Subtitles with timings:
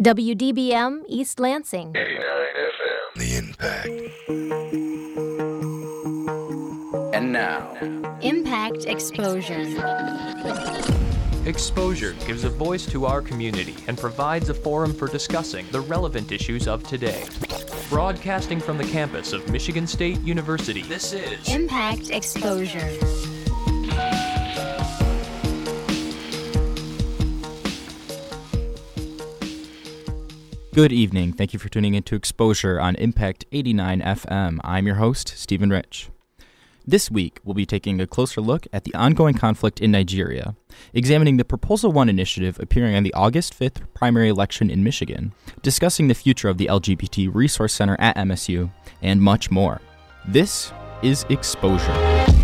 [0.00, 1.92] WDBM East Lansing.
[1.96, 2.22] 89
[2.54, 3.18] FM.
[3.18, 3.88] The Impact.
[7.12, 7.76] And now,
[8.20, 9.66] Impact Exposure.
[11.46, 16.30] Exposure gives a voice to our community and provides a forum for discussing the relevant
[16.30, 17.24] issues of today.
[17.90, 22.88] Broadcasting from the campus of Michigan State University, this is Impact Exposure.
[30.74, 31.32] Good evening.
[31.32, 34.58] Thank you for tuning into Exposure on Impact 89 FM.
[34.62, 36.10] I'm your host, Stephen Rich.
[36.86, 40.54] This week, we'll be taking a closer look at the ongoing conflict in Nigeria,
[40.92, 46.08] examining the Proposal 1 initiative appearing on the August 5th primary election in Michigan, discussing
[46.08, 48.70] the future of the LGBT Resource Center at MSU,
[49.02, 49.80] and much more.
[50.28, 50.70] This
[51.02, 52.37] is Exposure.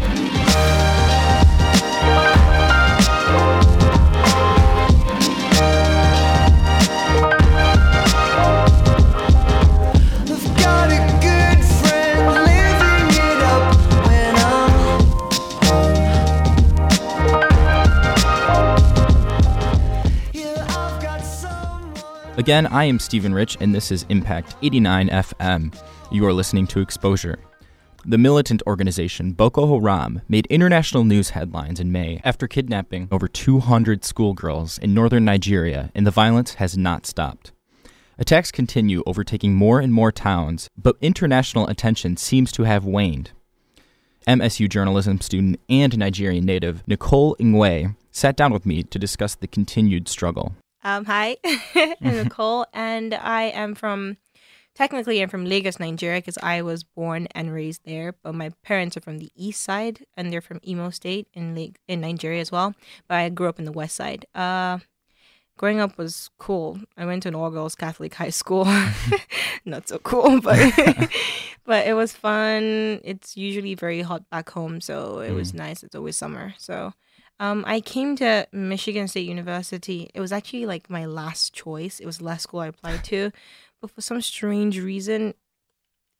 [22.36, 25.72] Again, I am Stephen Rich, and this is Impact 89 FM.
[26.10, 27.38] You are listening to Exposure.
[28.06, 34.04] The militant organization Boko Haram made international news headlines in May after kidnapping over 200
[34.04, 37.52] schoolgirls in northern Nigeria, and the violence has not stopped.
[38.18, 43.30] Attacks continue, overtaking more and more towns, but international attention seems to have waned.
[44.26, 49.46] MSU journalism student and Nigerian native Nicole Ingwe sat down with me to discuss the
[49.46, 50.56] continued struggle.
[50.86, 51.38] Um, hi,
[51.74, 54.18] I'm Nicole, and I am from,
[54.74, 58.14] technically, I'm from Lagos, Nigeria, because I was born and raised there.
[58.22, 61.78] But my parents are from the east side, and they're from Imo State in Lag-
[61.88, 62.74] in Nigeria as well.
[63.08, 64.26] But I grew up in the west side.
[64.34, 64.80] Uh,
[65.56, 66.78] growing up was cool.
[66.98, 68.66] I went to an all girls Catholic high school.
[69.64, 70.58] Not so cool, but
[71.64, 73.00] but it was fun.
[73.02, 75.82] It's usually very hot back home, so it was nice.
[75.82, 76.92] It's always summer, so.
[77.40, 80.10] Um, I came to Michigan State University.
[80.14, 81.98] It was actually like my last choice.
[82.00, 83.32] It was the last school I applied to,
[83.80, 85.34] but for some strange reason,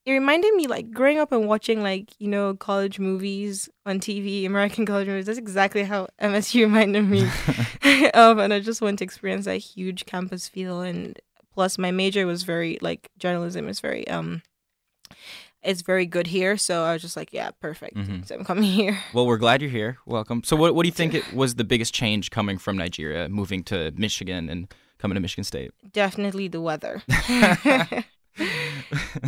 [0.06, 4.44] it reminded me like growing up and watching like you know college movies on TV,
[4.44, 5.26] American college movies.
[5.26, 7.22] That's exactly how MSU reminded me
[8.14, 10.80] of, and I just want to experience that huge campus feel.
[10.80, 11.18] And
[11.54, 14.42] plus, my major was very like journalism is very um,
[15.64, 16.56] it's very good here.
[16.56, 17.96] So I was just like, yeah, perfect.
[17.96, 18.26] Mhm.
[18.26, 18.98] So I'm coming here.
[19.14, 19.98] Well, we're glad you're here.
[20.06, 20.42] Welcome.
[20.44, 23.62] So, what, what do you think it was the biggest change coming from Nigeria, moving
[23.64, 25.70] to Michigan and coming to Michigan State?
[25.92, 27.02] Definitely the weather.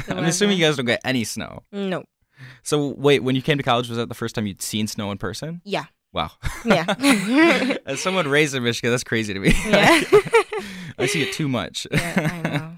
[0.09, 1.63] I'm assuming you guys don't get any snow.
[1.73, 2.05] no.
[2.63, 5.11] So, wait, when you came to college, was that the first time you'd seen snow
[5.11, 5.63] in person?
[5.65, 5.85] Yeah.
[6.13, 6.33] Wow.
[6.67, 6.85] Yeah.
[7.87, 9.55] As someone raised in Michigan, that's crazy to me.
[9.67, 10.03] yeah.
[10.99, 11.87] I see it too much.
[11.91, 12.43] yeah.
[12.45, 12.76] I know.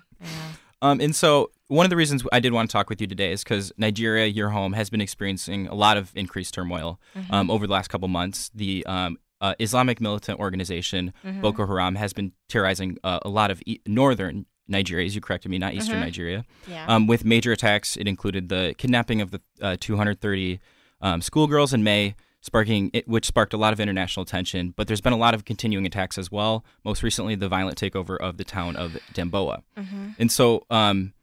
[0.82, 3.32] Um, and so one of the reasons I did want to talk with you today
[3.32, 7.34] is because Nigeria, your home, has been experiencing a lot of increased turmoil Mm-hmm.
[7.34, 8.50] um, over the last couple months.
[8.54, 11.40] The um, uh, Islamic militant organization Mm-hmm.
[11.40, 15.50] Boko Haram has been terrorizing uh, a lot of e- northern Nigeria, as you corrected
[15.50, 16.00] me, not eastern Mhm.
[16.00, 16.84] Nigeria, Yeah.
[16.86, 17.96] um, with major attacks.
[17.96, 20.60] It included the kidnapping of the uh, 230
[21.00, 22.14] um, schoolgirls in May.
[22.40, 25.44] Sparking, it, which sparked a lot of international attention, but there's been a lot of
[25.44, 26.64] continuing attacks as well.
[26.84, 29.62] Most recently, the violent takeover of the town of Damboa.
[29.76, 30.10] mm-hmm.
[30.18, 31.14] And so, um,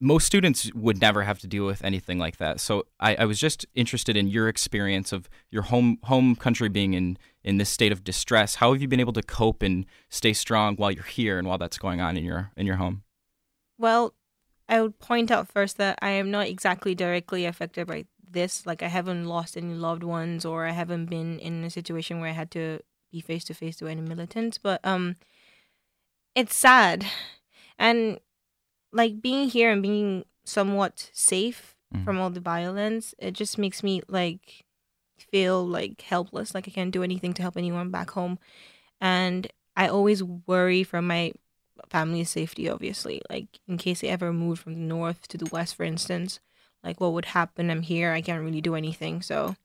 [0.00, 2.60] most students would never have to deal with anything like that.
[2.60, 6.94] So, I, I was just interested in your experience of your home home country being
[6.94, 8.56] in in this state of distress.
[8.56, 11.58] How have you been able to cope and stay strong while you're here and while
[11.58, 13.02] that's going on in your in your home?
[13.78, 14.14] Well,
[14.68, 18.66] I would point out first that I am not exactly directly affected by this.
[18.66, 22.30] Like, I haven't lost any loved ones, or I haven't been in a situation where
[22.30, 22.80] I had to
[23.12, 24.58] be face to face to any militants.
[24.58, 25.16] But um,
[26.34, 27.06] it's sad,
[27.78, 28.18] and
[28.92, 32.04] like being here and being somewhat safe Mhm.
[32.04, 34.64] from all the violence, it just makes me like
[35.18, 36.54] feel like helpless.
[36.54, 38.38] Like I can't do anything to help anyone back home,
[39.00, 41.32] and I always worry for my
[41.90, 45.76] family's safety obviously like in case they ever move from the north to the west
[45.76, 46.40] for instance
[46.82, 49.56] like what would happen i'm here i can't really do anything so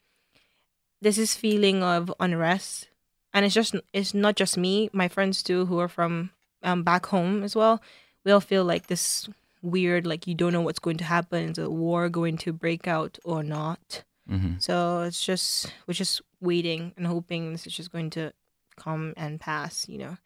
[1.02, 2.88] this is feeling of unrest.
[3.34, 6.32] And it's just it's not just me my friends too who are from
[6.64, 7.82] um back home as well.
[8.24, 9.28] We all feel like this
[9.64, 12.88] weird like you don't know what's going to happen is a war going to break
[12.88, 14.04] out or not.
[14.30, 14.60] Mm-hmm.
[14.60, 18.32] so it's just we're just waiting and hoping this is just going to
[18.78, 20.18] come and pass you know?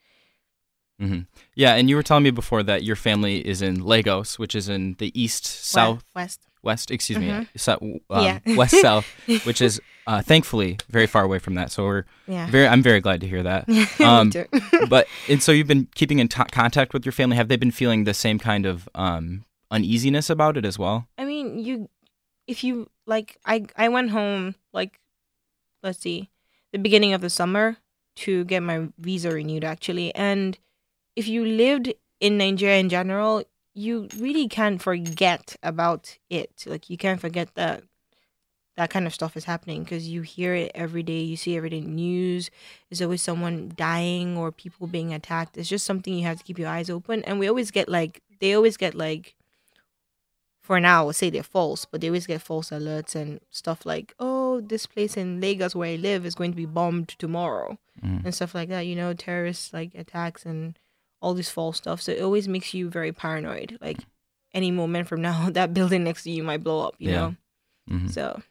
[1.01, 1.21] Mm-hmm.
[1.55, 4.69] Yeah, and you were telling me before that your family is in Lagos, which is
[4.69, 6.91] in the east, south, west west.
[6.91, 7.41] Excuse Mhm.
[7.41, 7.73] me, so,
[8.09, 8.39] um, Yeah.
[8.57, 9.05] west south,
[9.45, 11.71] which is uh, thankfully very far away from that.
[11.71, 12.47] So we're Yeah.
[12.47, 12.67] very.
[12.67, 13.65] I'm very glad to hear that.
[13.99, 14.31] Um,
[14.89, 17.37] but and so you've been keeping in t- contact with your family.
[17.37, 21.07] Have they been feeling the same kind of um, uneasiness about it as well?
[21.17, 21.89] I mean, you,
[22.47, 24.99] if you like, I I went home like,
[25.81, 26.29] let's see,
[26.71, 27.77] the beginning of the summer
[28.17, 30.57] to get my visa renewed actually, and
[31.15, 33.43] if you lived in Nigeria in general,
[33.75, 36.63] you really can't forget about it.
[36.65, 37.83] Like you can't forget that
[38.77, 41.21] that kind of stuff is happening because you hear it every day.
[41.21, 42.49] You see every day news.
[42.89, 45.55] There's always someone dying or people being attacked.
[45.57, 47.23] It's just something you have to keep your eyes open.
[47.25, 49.35] And we always get like they always get like
[50.61, 53.85] for now, I would say they're false, but they always get false alerts and stuff
[53.85, 57.77] like, oh, this place in Lagos where I live is going to be bombed tomorrow
[58.03, 58.25] Mhm.
[58.25, 58.87] and stuff like that.
[58.87, 60.77] You know, terrorist like attacks and
[61.25, 62.01] all this false stuff.
[62.01, 63.77] So it always makes you very paranoid.
[63.81, 63.97] Like
[64.53, 66.95] any moment from now, that building next to you might blow up.
[66.99, 67.17] You Yeah.
[67.17, 67.35] know,
[67.89, 68.11] Mhm.
[68.13, 68.41] so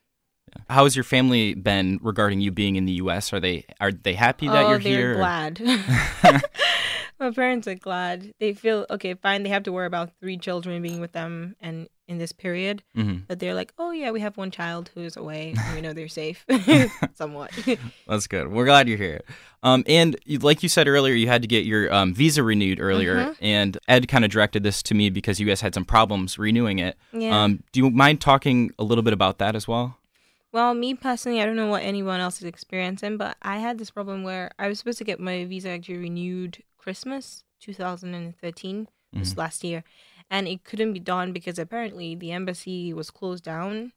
[0.69, 3.33] How has your family been regarding you being in the U.S.?
[3.33, 5.15] Are they are they happy that oh, you're they're here?
[5.15, 5.61] glad.
[7.21, 8.33] My parents are glad.
[8.41, 9.43] They feel okay, fine.
[9.43, 12.83] They have to worry about three children being with them and in this period.
[12.95, 15.55] hmm But they're like, oh yeah, we have one child who's away.
[15.75, 16.45] we know they're safe,
[17.15, 17.51] somewhat.
[18.07, 18.49] That's good.
[18.53, 19.23] We're glad you're here.
[19.63, 23.17] Um, and like you said earlier, you had to get your um, visa renewed earlier,
[23.17, 23.37] Mhm.
[23.41, 26.79] and Ed kind of directed this to me because you guys had some problems renewing
[26.79, 26.99] it.
[27.13, 27.43] yeah.
[27.45, 29.97] Um, do you mind talking a little bit about that as well?
[30.53, 33.91] Well, me personally, I don't know what anyone else is experiencing, but I had this
[33.91, 39.63] problem where I was supposed to get my visa actually renewed Christmas 2013, this last
[39.65, 39.85] year,
[40.35, 43.93] and it couldn't be done because apparently the embassy was closed down.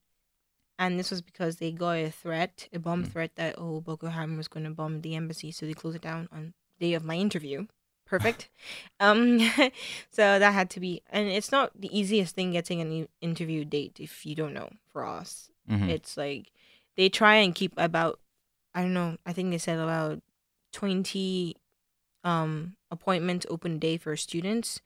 [0.78, 4.38] And this was because they got a threat, a bomb threat that, oh, Boko Haram
[4.38, 5.52] was going to bomb the embassy.
[5.52, 7.66] So they closed it down on the day of my interview.
[8.06, 8.50] Perfect.
[9.00, 9.40] um,
[10.12, 13.98] so that had to be, and it's not the easiest thing getting an interview date
[14.00, 15.50] if you don't know for us.
[15.68, 15.90] Mhm.
[15.90, 16.52] It's like
[16.96, 18.20] they try and keep about
[18.76, 20.22] I don't know, I think they said about
[20.72, 21.56] 20
[22.24, 24.82] um appointments open day for students,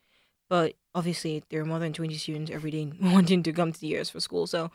[0.52, 3.96] but obviously there are more than 20 students every day wanting to come to the
[3.96, 4.46] US for school.
[4.46, 4.70] So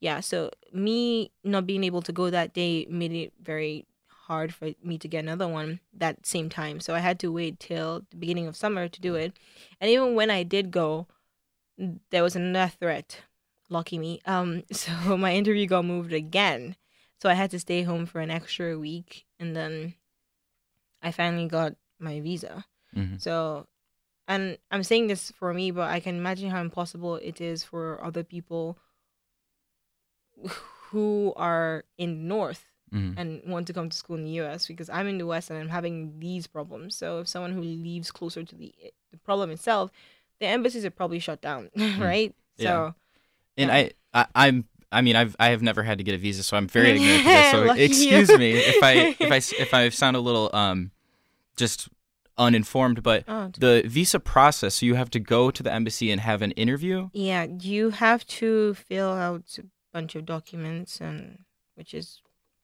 [0.00, 3.86] yeah, so me not being able to go that day made it very
[4.26, 6.80] hard for me to get another one that same time.
[6.80, 9.30] So I had to wait till the beginning of summer to do it.
[9.80, 11.06] And even when I did go,
[12.10, 13.22] there was another threat.
[13.68, 14.20] Lucky me.
[14.26, 16.74] Um, so my interview got moved again.
[17.22, 19.94] So I had to stay home for an extra week, and then
[21.02, 22.64] I finally got my visa.
[22.96, 23.20] Mhm.
[23.20, 23.66] So,
[24.30, 27.98] and I'm saying this for me, but I can imagine how impossible it is for
[28.02, 28.78] other people
[30.90, 33.14] who are in the north Mhm.
[33.16, 35.58] and want to come to school in the US because I'm in the West and
[35.58, 36.96] I'm having these problems.
[36.96, 38.74] So if someone who lives closer to the
[39.10, 39.90] the problem itself,
[40.38, 42.34] the embassies are probably shut down, right?
[42.56, 42.64] Yeah.
[42.66, 42.94] So
[43.56, 43.76] And Yeah.
[43.76, 46.56] I, I, I'm, I mean, I've, I have never had to get a visa, so
[46.56, 47.50] I'm very ignorant this.
[47.50, 50.90] So excuse me if I, if I if I sound a little, um,
[51.56, 51.88] just
[52.40, 53.02] uninformed.
[53.02, 56.42] But Oh, the visa process, so you have to go to the embassy and have
[56.42, 57.10] an interview.
[57.12, 61.44] yeah, you have to fill out a bunch of documents and
[61.76, 62.22] which is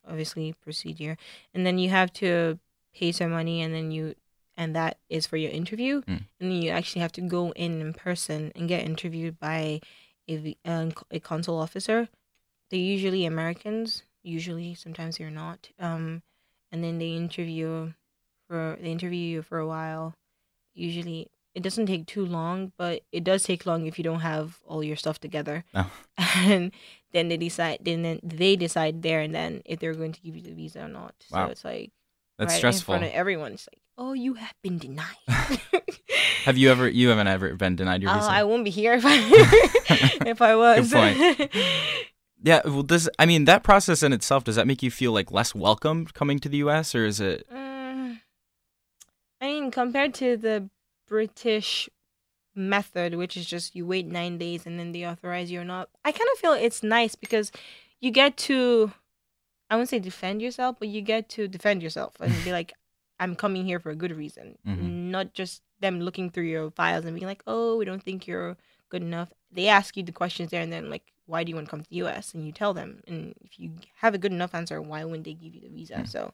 [0.09, 1.17] obviously procedure.
[1.55, 2.59] And then you have to
[2.95, 4.15] pay some money and then you
[4.57, 6.01] and that is for your interview.
[6.03, 6.25] Mm.
[6.41, 9.81] And then you actually have to go in in person and get interviewed by
[10.29, 10.57] a,
[11.11, 12.09] a consul officer.
[12.71, 14.03] They're usually Americans.
[14.23, 15.69] Usually, sometimes they're not.
[15.79, 16.23] Um,
[16.73, 17.93] and then they interview
[18.49, 20.15] for they interview you for a while.
[20.75, 24.59] Usually, it doesn't take too long, but it does take long if you don't have
[24.67, 25.65] all your stuff together.
[25.75, 25.91] Oh.
[26.37, 26.73] And
[27.13, 27.79] then they decide.
[27.81, 30.89] Then they decide there and then if they're going to give you the visa or
[30.89, 31.15] not.
[31.33, 31.47] Wow.
[31.47, 31.91] So it's like
[32.39, 32.95] That's right stressful.
[32.95, 33.53] in front of everyone.
[33.53, 35.17] It's like, oh, you have been denied.
[36.45, 38.31] Have you ever, you haven't ever been denied your Oh, visa?
[38.31, 39.17] I won't be here if I
[40.31, 40.93] if I was.
[40.93, 41.51] point.
[42.43, 42.61] yeah.
[42.65, 45.55] Well, does I mean that process in itself does that make you feel like less
[45.55, 46.95] welcomed coming to the U.S.
[46.95, 47.47] or is it?
[47.53, 47.66] Mm,
[49.41, 50.69] I mean, compared to the
[51.07, 51.89] British
[52.55, 55.89] method, which is just you wait nine days and then they authorize you or not,
[56.05, 57.53] I kind of feel it's nice because
[58.01, 58.93] you get to,
[59.71, 62.73] I wouldn't say defend yourself, but you get to defend yourself and be like,
[63.21, 65.11] I'm coming here for a good reason, Mhm.
[65.11, 68.57] not just them looking through your files and being like, oh, we don't think you're
[68.91, 69.33] good enough.
[69.51, 71.83] They ask you the questions there and then like, why do you want to come
[71.83, 72.35] to the U.S.
[72.35, 75.35] and you tell them, and if you have a good enough answer, why wouldn't they
[75.35, 76.07] give you the visa?
[76.07, 76.33] So,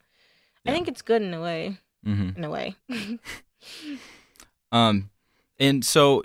[0.65, 0.71] Yeah.
[0.73, 1.79] I think it's good in a way.
[2.07, 2.37] Mm-hmm.
[2.39, 2.77] In a way.
[4.71, 5.11] Um,
[5.59, 6.23] and so,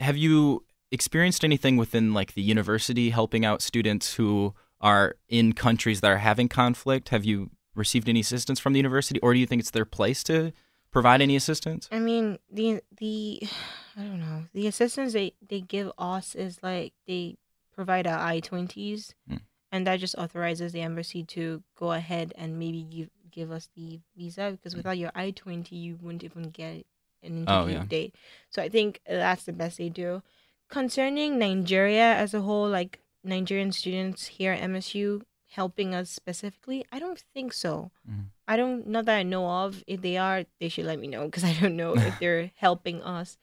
[0.00, 6.00] have you experienced anything within like the university helping out students who are in countries
[6.02, 7.08] that are having conflict?
[7.08, 10.22] Have you received any assistance from the university, or do you think it's their place
[10.24, 10.52] to
[10.90, 11.88] provide any assistance?
[11.90, 13.42] I mean, the the
[13.96, 14.44] I don't know.
[14.52, 17.36] The assistance they they give us is like they
[17.74, 19.36] provide our I twenties, Hmm.
[19.72, 24.00] and that just authorizes the embassy to go ahead and maybe give give us the
[24.16, 26.84] visa because without your I twenty, you wouldn't even get
[27.22, 27.84] an Oh, interview yeah.
[27.84, 28.14] date.
[28.50, 30.22] So I think that's the best they do.
[30.68, 36.98] Concerning Nigeria as a whole, like Nigerian students here at MSU helping us specifically, I
[36.98, 37.90] don't think so.
[38.08, 38.26] Mhm.
[38.48, 39.84] I don't, not that I know of.
[39.86, 43.02] If they are, they should let me know because I don't know if they're helping
[43.02, 43.38] us.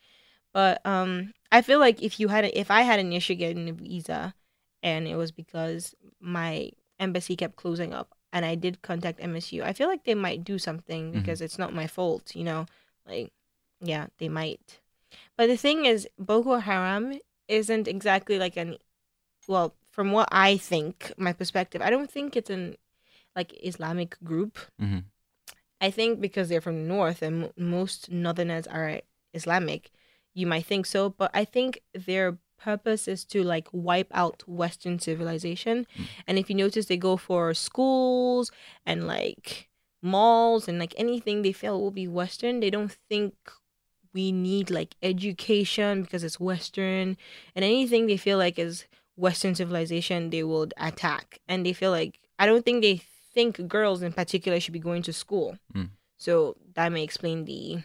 [0.53, 3.69] But um, I feel like if you had, a, if I had an issue getting
[3.69, 4.33] a visa,
[4.81, 9.73] and it was because my embassy kept closing up, and I did contact MSU, I
[9.73, 11.13] feel like they might do something Mhm.
[11.13, 12.65] because it's not my fault, you know.
[13.05, 13.31] Like,
[13.81, 14.79] yeah, they might.
[15.35, 18.77] But the thing is, Boko Haram isn't exactly like an,
[19.47, 22.77] well, from what I think, my perspective, I don't think it's an
[23.35, 24.57] like Islamic group.
[24.81, 25.05] Mhm.
[25.81, 29.01] I think because they're from the north and mo- most northerners are
[29.33, 29.91] Islamic,
[30.33, 31.09] you might think so.
[31.09, 35.87] But I think their purpose is to like wipe out Western civilization.
[36.27, 38.51] And if you notice, they go for schools
[38.85, 39.69] and like
[40.01, 42.59] malls and like anything they feel will be Western.
[42.59, 43.33] They don't think
[44.13, 47.17] we need like education because it's Western
[47.55, 48.85] and anything they feel like is
[49.15, 51.39] Western civilization, they will attack.
[51.47, 53.01] And they feel like, I don't think they
[53.33, 55.57] think girls in particular should be going to school.
[55.75, 55.89] Mm.
[56.17, 57.83] So that may explain the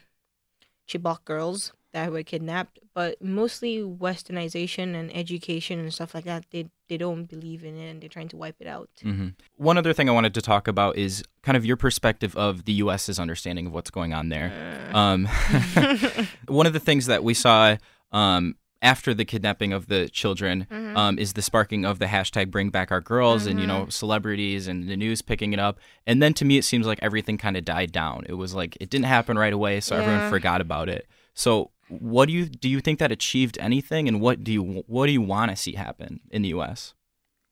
[0.89, 2.79] Chibok girls that were kidnapped.
[2.93, 7.89] But mostly westernization and education and stuff like that, they, they don't believe in it
[7.91, 8.89] and they're trying to wipe it out.
[9.03, 12.67] hmm One other thing I wanted to talk about is kind of your perspective of
[12.67, 14.53] the U.S.'s understanding of what's going on there.
[14.93, 15.27] Um,
[16.49, 17.77] one of the things that we saw
[18.13, 20.97] um, after the kidnapping of the children Mm-hmm.
[20.97, 24.69] um, is the sparking of the hashtag Bring Back Our Girls, and you know celebrities
[24.69, 25.79] and the news picking it up.
[26.07, 28.25] And then to me, it seems like everything kind of died down.
[28.29, 31.07] It was like it didn't happen right away, so everyone forgot about it.
[31.35, 31.71] So,
[32.01, 32.69] what do you do?
[32.69, 35.73] You think that achieved anything, and what do you what do you want to see
[35.73, 36.95] happen in the U.S.?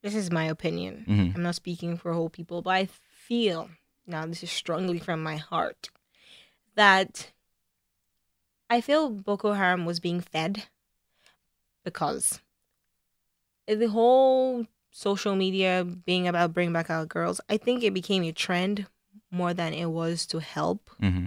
[0.03, 1.05] this is my opinion.
[1.09, 1.37] Mhm.
[1.37, 3.71] I'm not speaking for whole people, but I feel
[4.05, 5.91] now this is strongly from my heart
[6.75, 7.31] that
[8.69, 10.65] I feel Boko Haram was being fed
[11.85, 12.41] because
[13.67, 18.33] the whole social media being about bring back our girls, I think it became a
[18.33, 18.87] trend
[19.31, 20.91] more than it was to help.
[21.01, 21.27] Mm-hmm.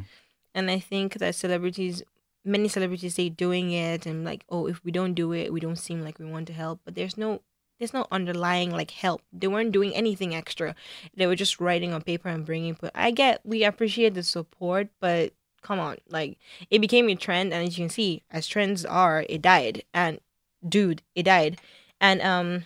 [0.54, 2.04] And I think that celebrities,
[2.46, 5.76] many celebrities say doing it and like, oh, if we don't do it, we don't
[5.78, 6.82] seem like we want to help.
[6.86, 7.42] But there's no,
[7.80, 9.22] there's no underlying like help.
[9.34, 10.76] They weren't doing anything extra.
[11.16, 12.78] They were just writing on paper and bringing.
[12.80, 16.38] But I get, we appreciate the support, but come on, like
[16.70, 19.84] it became a trend, and as you can see, as trends are, it died.
[19.94, 20.20] And
[20.68, 21.60] dude, it died.
[22.00, 22.66] And um,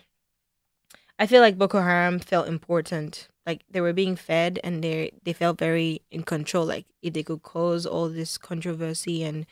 [1.19, 3.27] I feel like Boko Haram felt important.
[3.45, 6.65] Like they were being fed, and they they felt very in control.
[6.65, 9.45] Like if they could cause all this controversy and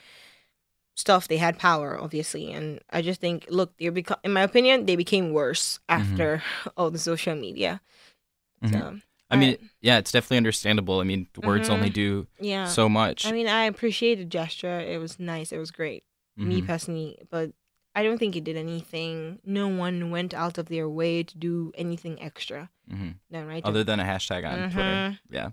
[0.96, 2.52] stuff, they had power, obviously.
[2.52, 6.42] And I just think, look, they're become, in my opinion, they became worse after
[6.78, 7.82] all the social media.
[8.64, 8.72] Mhm.
[8.72, 11.00] So I mean, I- yeah, it's definitely understandable.
[11.00, 11.74] I mean, words Mhm.
[11.74, 12.66] only do yeah.
[12.66, 13.26] so much.
[13.26, 14.80] I mean, I appreciate the gesture.
[14.80, 15.52] It was nice.
[15.52, 16.04] It was great.
[16.38, 16.68] Me Mhm.
[16.68, 17.52] personally, but
[17.98, 19.40] I don't think it did anything.
[19.44, 22.70] No one went out of their way to do anything extra.
[22.92, 23.16] Mhm.
[23.32, 23.64] No, right?
[23.66, 24.90] other than a hashtag on Twitter.
[24.90, 25.20] Mhm.
[25.30, 25.50] Yeah.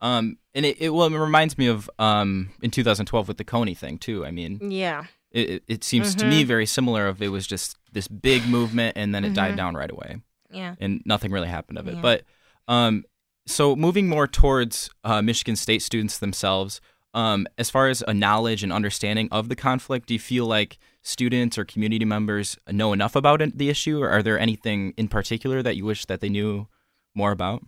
[0.00, 3.76] Um, and it, it well, it reminds me of um in 2012 with the Kony
[3.76, 4.26] thing too.
[4.26, 5.04] I mean, yeah.
[5.30, 6.46] it, it- seems to me Mhm.
[6.46, 7.06] very similar.
[7.08, 9.56] Of it was just this big movement and then it died Mhm.
[9.62, 10.74] down right away, Yeah.
[10.80, 11.94] and nothing really happened of it.
[11.94, 12.00] Yeah.
[12.08, 12.24] But
[12.68, 13.04] um,
[13.46, 16.80] so moving more towards uh, Michigan State students themselves.
[17.16, 20.78] Um, as far as a knowledge and understanding of the conflict, do you feel like
[21.00, 25.08] students or community members know enough about it, the issue, or are there anything in
[25.08, 26.68] particular that you wish that they knew
[27.14, 27.62] more about?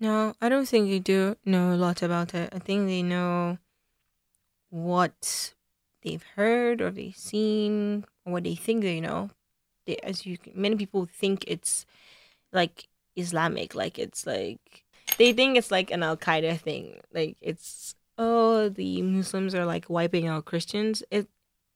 [0.00, 2.48] No, I don't think they do know a lot about it.
[2.54, 3.58] I think they know
[4.70, 5.52] what
[6.02, 9.28] they've heard or they've seen or what they think they know.
[9.84, 11.84] They, as you, many people think it's
[12.50, 14.84] like Islamic, like it's like
[15.18, 17.00] they think it's like an Al Qaeda thing.
[17.12, 21.02] Like it's oh the Muslims are like wiping out Christians.
[21.10, 21.28] It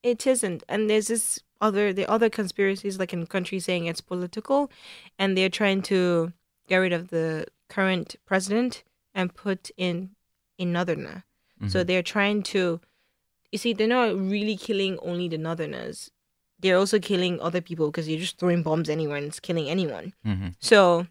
[0.02, 0.62] it isn't.
[0.68, 4.70] And there's this other the other conspiracies like in countries saying it's political,
[5.18, 6.32] and they're trying to
[6.68, 8.82] get rid of the current president
[9.14, 10.11] and put in
[10.59, 11.25] a northerner.
[11.68, 11.87] So Mhm.
[11.87, 12.80] they're trying to,
[13.52, 16.11] you see, they're not really killing only the northerners.
[16.59, 20.14] They're also killing other people because you're just throwing bombs anywhere and it's killing anyone.
[20.25, 20.54] Mhm.
[20.61, 21.06] So,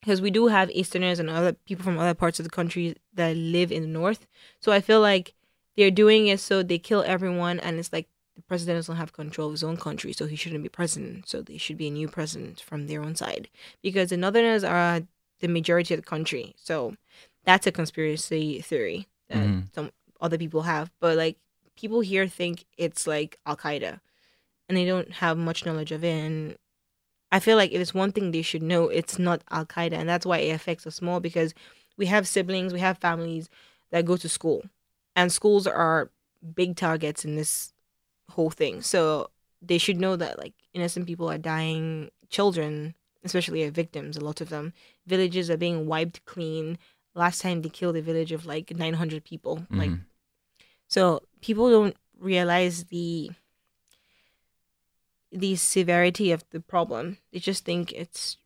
[0.00, 3.36] because we do have Easterners and other people from other parts of the country that
[3.36, 4.26] live in the North.
[4.60, 5.34] So I feel like
[5.76, 9.48] they're doing it so they kill everyone, and it's like the president doesn't have control
[9.48, 11.28] of his own country, so he shouldn't be president.
[11.28, 13.48] So there should be a new president from their own side
[13.82, 15.02] because the Northerners are
[15.40, 16.54] the majority of the country.
[16.56, 16.96] So
[17.44, 19.74] that's a conspiracy theory that Mhm.
[19.74, 19.90] some
[20.20, 21.36] other people have, but like
[21.76, 24.00] people here think it's like Al Qaeda,
[24.68, 26.10] and they don't have much knowledge of it.
[26.10, 26.56] And
[27.30, 30.08] I feel like if it's one thing they should know, it's not Al Qaeda, and
[30.08, 31.52] that's why it affects us more because
[31.96, 33.48] we have siblings, we have families
[33.90, 34.64] that go to school,
[35.14, 36.10] and schools are
[36.54, 37.72] big targets in this
[38.30, 38.80] whole thing.
[38.82, 39.30] So
[39.60, 42.94] they should know that like innocent people are dying, children
[43.24, 44.16] especially are victims.
[44.16, 44.72] A lot of them,
[45.06, 46.78] villages are being wiped clean.
[47.14, 49.66] Last time they killed a village of like 900 people.
[49.70, 50.04] Like, Mhm.
[50.86, 53.30] so people don't realize the
[55.32, 57.18] the severity of the problem.
[57.32, 58.36] They just think it's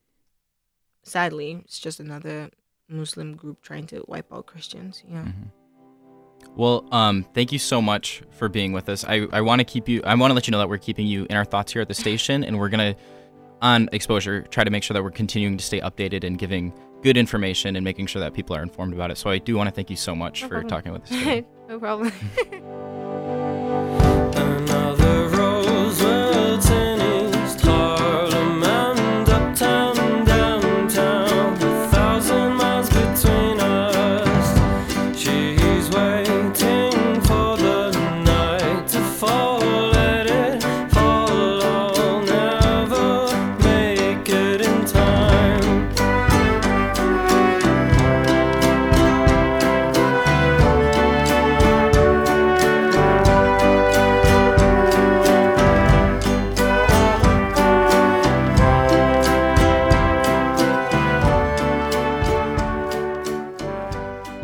[1.02, 2.50] sadly it's just another
[2.88, 5.02] Muslim group trying to wipe out Christians.
[5.08, 5.26] Yeah.
[6.56, 9.04] Well, um, thank you so much for being with us.
[9.04, 10.02] I, I want to keep you.
[10.04, 11.88] I want to let you know that we're keeping you in our thoughts here at
[11.88, 12.94] the station, and we're gonna
[13.62, 16.72] on exposure try to make sure that we're continuing to stay updated and giving
[17.02, 19.16] good information and making sure that people are informed about it.
[19.18, 20.68] So I do want to thank you so much No for problem.
[20.68, 21.44] talking with us.
[21.68, 22.12] No problem.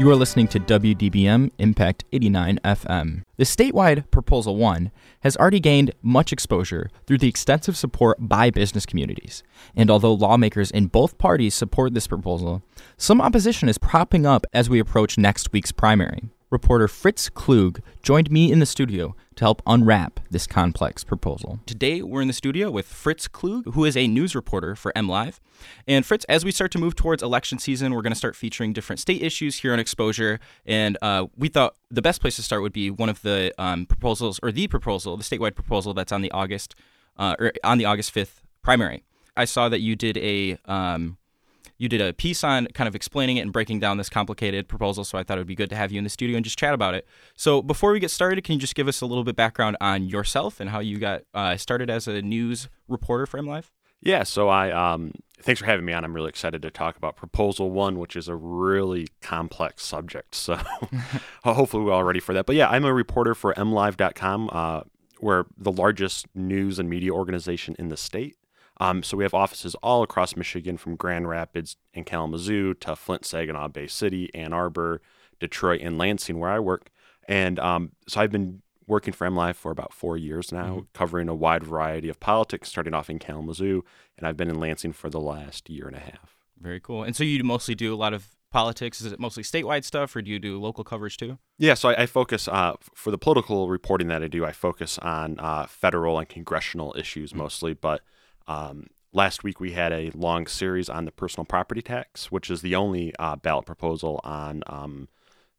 [0.08, 3.24] You are listening to WDBM Impact 89 FM.
[3.36, 8.86] The statewide Proposal 1 has already gained much exposure through the extensive support by business
[8.86, 9.42] communities.
[9.76, 12.62] And although lawmakers in both parties support this proposal,
[12.96, 16.30] some opposition is propping up as we approach next week's primary.
[16.50, 21.61] Reporter Fritz Klug joined me in the studio to help unwrap this complex proposal.
[21.67, 25.40] Today, we're in the studio with Fritz Klug, who is a news reporter for MLive.
[25.87, 28.73] And Fritz, as we start to move towards election season, we're going to start featuring
[28.73, 30.40] different state issues here on Exposure.
[30.64, 33.85] And uh, we thought the best place to start would be one of the um,
[33.85, 36.75] proposals, or the proposal, the statewide proposal that's on the August,
[37.19, 39.05] uh, or on the August fifth primary.
[39.37, 41.19] I saw that you did a um,
[41.78, 45.04] you did a piece on kind of explaining it and breaking down this complicated proposal.
[45.04, 46.58] So I thought it would be good to have you in the studio and just
[46.58, 47.06] chat about it.
[47.36, 50.04] So before we get started, can you just give us a little bit background on
[50.04, 53.71] yourself and how you got uh, started as a news reporter for MLive?
[54.00, 56.04] Yeah, so I um thanks for having me on.
[56.04, 60.34] I'm really excited to talk about proposal 1, which is a really complex subject.
[60.34, 60.58] So
[61.45, 62.47] hopefully we're all ready for that.
[62.47, 64.82] But yeah, I'm a reporter for mlive.com, uh
[65.21, 68.36] we're the largest news and media organization in the state.
[68.80, 73.25] Um, so we have offices all across Michigan, from Grand Rapids and Kalamazoo to Flint,
[73.25, 75.00] Saginaw, Bay City, Ann Arbor,
[75.41, 76.91] Detroit, and Lansing, where I work.
[77.26, 81.34] And um, so I've been working for MLive for about four years now, covering a
[81.34, 83.84] wide variety of politics, starting off in Kalamazoo,
[84.17, 86.36] and I've been in Lansing for the last year and a half.
[86.58, 87.02] Very cool.
[87.02, 89.00] And so you mostly do a lot of politics.
[89.00, 91.38] Is it mostly statewide stuff, or do you do local coverage too?
[91.58, 94.45] Yeah, so I, I focus uh, for the political reporting that I do.
[94.45, 97.75] I focus on uh, federal and congressional issues mostly.
[97.75, 98.00] But
[98.49, 102.63] um, last week we had a long series on the personal property tax, which is
[102.63, 105.08] the only uh, ballot proposal on um,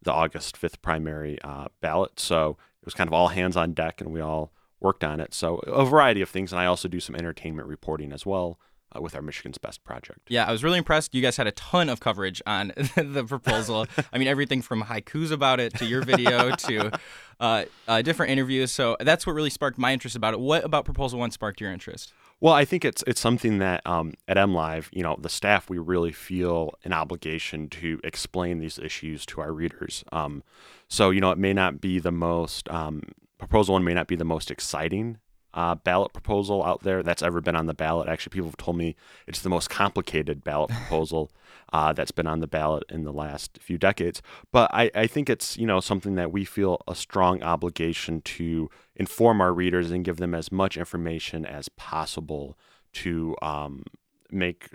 [0.01, 2.19] the August fifth primary uh, ballot.
[2.19, 5.33] So it was kind of all hands on deck, and we all worked on it.
[5.33, 8.59] So a variety of things, and I also do some entertainment reporting as well
[8.95, 10.21] uh, with our Michigan's Best project.
[10.29, 11.13] Yeah, I was really impressed.
[11.13, 13.85] You guys had a ton of coverage on the proposal.
[14.11, 16.91] I mean, everything from haikus about it to your video to
[17.39, 18.71] uh, uh, different interviews.
[18.71, 20.39] So that's what really sparked my interest about it.
[20.39, 22.13] What about Proposal One sparked your interest?
[22.41, 25.77] Well, I think it's it's something that um, at MLive, you know, the staff we
[25.77, 30.03] really feel an obligation to explain these issues to our readers.
[30.11, 30.43] Um,
[30.87, 33.03] so you know, it may not be the most um,
[33.37, 35.17] proposal one may not be the most exciting
[35.53, 38.07] uh, ballot proposal out there that's ever been on the ballot.
[38.07, 38.95] Actually, people have told me
[39.27, 41.31] it's the most complicated ballot proposal
[41.73, 44.21] uh, that's been on the ballot in the last few decades.
[44.51, 48.69] But I, I think it's you know something that we feel a strong obligation to
[48.95, 52.57] inform our readers and give them as much information as possible
[52.91, 53.83] to um,
[54.31, 54.69] make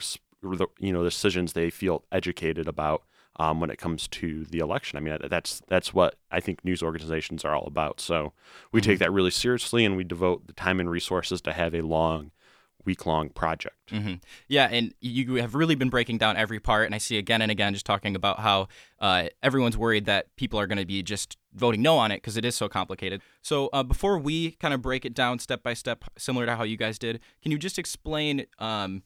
[0.79, 3.03] you know decisions they feel educated about
[3.37, 4.97] um, when it comes to the election.
[4.97, 8.01] I mean, that's that's what I think news organizations are all about.
[8.01, 8.33] So
[8.73, 11.81] we take that really seriously, and we devote the time and resources to have a
[11.81, 12.31] long,
[12.85, 13.91] week long project.
[13.91, 14.15] hmm
[14.47, 17.51] Yeah, and you have really been breaking down every part, and I see again and
[17.51, 18.69] again just talking about how
[19.01, 22.37] uh, everyone's worried that people are going to be just voting no on it because
[22.37, 23.21] it is so complicated.
[23.43, 26.65] So uh, before we kind of break it down step by step, similar to how
[26.65, 29.03] you guys did, can you just explain um,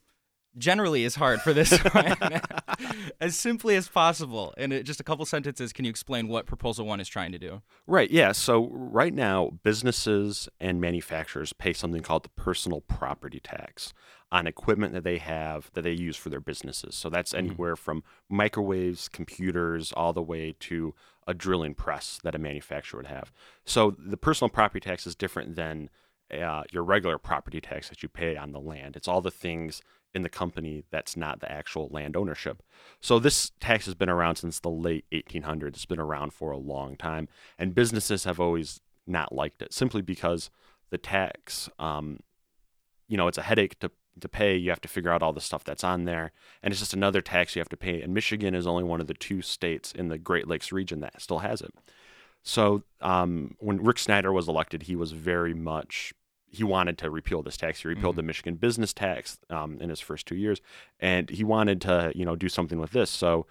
[0.56, 2.16] generally is hard for this one.
[3.20, 4.54] as simply as possible.
[4.56, 7.38] In it- just a couple sentences, can you explain what Proposal 1 is trying to
[7.38, 7.62] do?
[7.86, 8.10] Right.
[8.10, 8.32] Yeah.
[8.32, 13.92] So right now, businesses and manufacturers pay something called the personal property tax
[14.30, 16.94] on equipment that they have that they use for their businesses.
[16.94, 20.94] So that's anywhere from microwaves, computers, all the way to
[21.26, 23.32] a drilling press that a manufacturer would have.
[23.64, 25.88] So the personal property tax is different than
[26.30, 28.96] uh, your regular property tax that you pay on the land.
[28.96, 29.80] It's all the things
[30.14, 32.62] in the company that's not the actual land ownership.
[33.00, 35.68] So this tax has been around since the late 1800s.
[35.68, 40.02] It's been around for a long time, and businesses have always not liked it simply
[40.02, 40.50] because
[40.90, 42.20] the tax, um,
[43.08, 43.90] you know, it's a headache to
[44.20, 44.56] to pay.
[44.56, 47.20] You have to figure out all the stuff that's on there, and it's just another
[47.20, 48.02] tax you have to pay.
[48.02, 51.20] And Michigan is only one of the two states in the Great Lakes region that
[51.22, 51.72] still has it.
[52.42, 56.12] So um, when Rick Snyder was elected, he was very much
[56.50, 57.82] he wanted to repeal this tax.
[57.82, 60.60] He repealed the Michigan business tax um, in his first two years,
[60.98, 63.10] and he wanted to you know do something with this.
[63.10, 63.46] So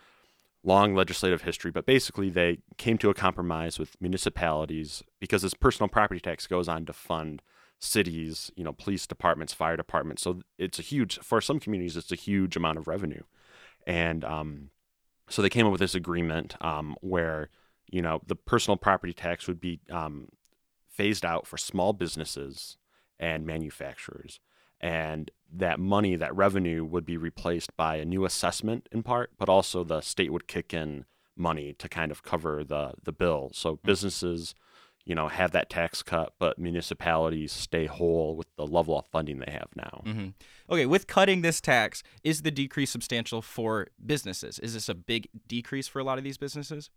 [0.64, 5.88] long legislative history, but basically they came to a compromise with municipalities because this personal
[5.88, 7.42] property tax goes on to fund
[7.80, 10.24] cities, you know, police departments, fire departments.
[10.24, 13.24] So it's a huge for some communities, it's a huge amount of revenue,
[13.86, 14.70] and um,
[15.30, 17.50] so they came up with this agreement um, where
[17.90, 20.30] you know the personal property tax would be um,
[20.90, 22.78] phased out for small businesses
[23.20, 24.40] and manufacturers
[24.80, 29.50] and that money that revenue would be replaced by a new assessment in part but
[29.50, 31.06] also the state would kick in
[31.38, 33.52] money to kind of cover the the bill.
[33.54, 33.84] So mm.
[33.84, 34.56] businesses
[35.08, 39.40] you know have that tax cut but municipalities stay whole with the level of funding
[39.40, 40.28] they have now hmm
[40.70, 44.60] Okay, with cutting this tax, is the decrease substantial for businesses?
[44.60, 46.90] Is this a big decrease for a lot of these businesses?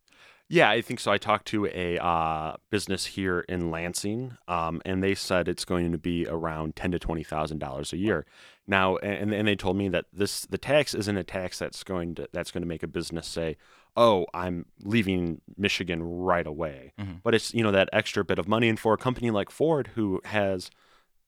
[0.48, 1.12] Yeah, I think so.
[1.12, 5.92] I talked to a uh, business here in Lansing, um, and they said it's going
[5.92, 8.26] to be around ten to twenty thousand dollars a year.
[8.66, 12.16] Now, and and they told me that this the tax isn't a tax that's going
[12.16, 13.56] to that's going to make a business say,
[13.96, 18.68] "Oh, I'm leaving Michigan right away." But it's you know that extra bit of money,
[18.68, 20.70] and for a company like Ford, who has,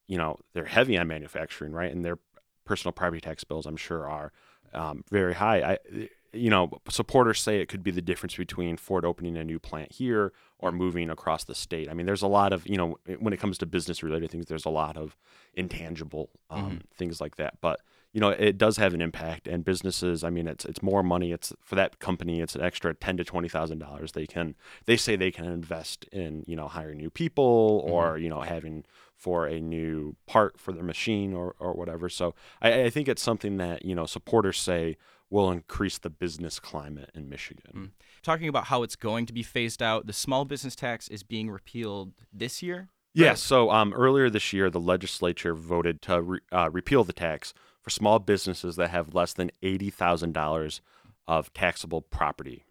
[0.07, 2.17] you know, they're heavy on manufacturing, right, and their
[2.65, 4.31] personal property tax bills, I'm sure, are
[4.73, 5.61] um, very high.
[5.73, 9.59] I, you know, supporters say it could be the difference between Ford opening a new
[9.59, 11.89] plant here or moving across the state.
[11.89, 14.47] I mean, there's a lot of, you know, when it comes to business related things,
[14.47, 15.15] there's a lot of
[15.53, 17.61] intangible um, things like that.
[17.61, 17.81] But
[18.13, 20.23] you know, it does have an impact, and businesses.
[20.23, 21.31] I mean, it's it's more money.
[21.31, 22.41] It's for that company.
[22.41, 24.11] It's an extra ten to twenty thousand dollars.
[24.11, 28.29] They can they say they can invest in you know hiring new people or you
[28.29, 32.07] know having for a new part for their machine or or whatever.
[32.07, 34.97] So I, I think it's something that you know supporters say
[35.31, 37.93] will increase the business climate in Michigan.
[38.21, 41.49] Talking about how it's going to be phased out, the small business tax is being
[41.49, 42.89] repealed this year.
[43.15, 43.41] Yes.
[43.41, 47.89] So um, earlier this year, the legislature voted to re- uh, repeal the tax for
[47.89, 50.81] small businesses that have less than eighty thousand dollars
[51.27, 52.65] of taxable property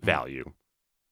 [0.00, 0.52] value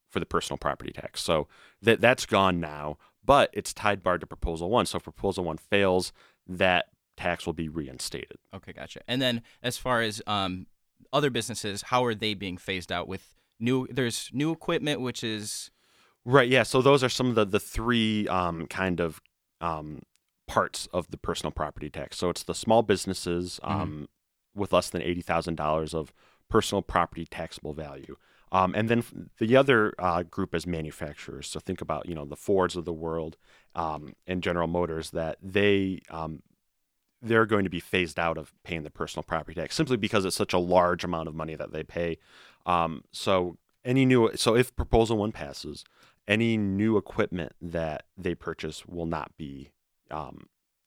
[0.09, 1.21] for the personal property tax.
[1.21, 1.47] So
[1.81, 4.85] that that's gone now, but it's tied barred to Proposal One.
[4.85, 6.13] So if Proposal One fails,
[6.47, 6.85] that
[7.17, 8.37] tax will be reinstated.
[8.53, 9.01] Okay, gotcha.
[9.07, 10.67] And then as far as um,
[11.11, 13.87] other businesses, how are they being phased out with new?
[13.89, 15.69] There's new equipment, which is
[16.25, 16.47] Right.
[16.47, 16.63] Yeah.
[16.63, 19.21] So those are some of the the three um, kind of
[19.61, 20.01] um,
[20.53, 22.17] parts of the personal property tax.
[22.17, 24.07] So it's the small businesses um,
[24.53, 26.13] with less than eighty thousand dollars of
[26.47, 28.15] personal property taxable value,
[28.51, 29.03] um, and then
[29.39, 31.47] the other uh, group is manufacturers.
[31.47, 33.35] So think about you know the Fords of the world
[33.73, 36.43] um, and General Motors that they um,
[37.19, 40.35] they're going to be phased out of paying the personal property tax simply because it's
[40.35, 42.19] such a large amount of money that they pay.
[42.67, 45.83] Um, so any new so if proposal one passes,
[46.27, 49.71] any new equipment that they purchase will not be
[50.13, 50.45] um,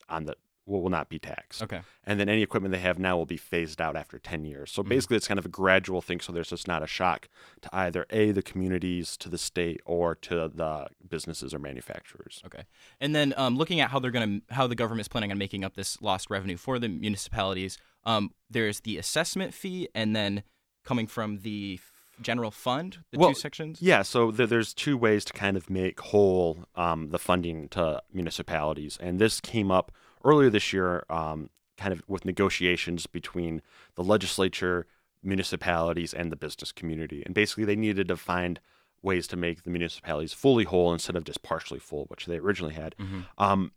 [0.08, 0.36] on the
[0.68, 1.62] will, will not be taxed.
[1.62, 1.80] okay.
[2.04, 4.70] And then any equipment they have now will be phased out after 10 years.
[4.72, 4.88] So Mhm.
[4.88, 6.18] basically, it's kind of a gradual thing.
[6.18, 7.28] So there's just not a shock
[7.62, 12.42] to either A, the communities, to the state, or to the businesses or manufacturers.
[12.46, 12.64] Okay.
[13.00, 15.38] And then um, looking at how they're going to how the government is planning on
[15.38, 20.42] making up this lost revenue for the municipalities, um, there's the assessment fee, and then
[20.84, 21.78] coming from the
[22.20, 23.82] general fund, the Well, two sections.
[23.82, 28.02] Yeah, so th- there's two ways to kind of make whole um, the funding to
[28.12, 29.92] municipalities, and this came up
[30.24, 33.62] earlier this year, um, kind of with negotiations between
[33.94, 34.86] the legislature,
[35.22, 38.60] municipalities, and the business community, and basically they needed to find
[39.02, 42.74] ways to make the municipalities fully whole instead of just partially full, which they originally
[42.74, 42.94] had.
[43.38, 43.72] Um,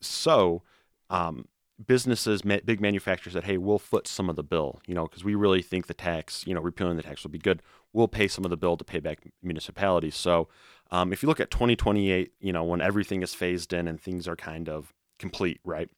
[0.00, 0.62] so
[1.10, 1.48] um,
[1.84, 5.34] businesses, big manufacturers said, "Hey, we'll foot some of the bill, you know, because we
[5.34, 7.62] really think the tax, you know, repealing the tax will be good.
[7.92, 10.48] We'll pay some of the bill to pay back municipalities." So,
[10.90, 14.26] um, if you look at 2028, you know, when everything is phased in and things
[14.26, 15.88] are kind of complete, right?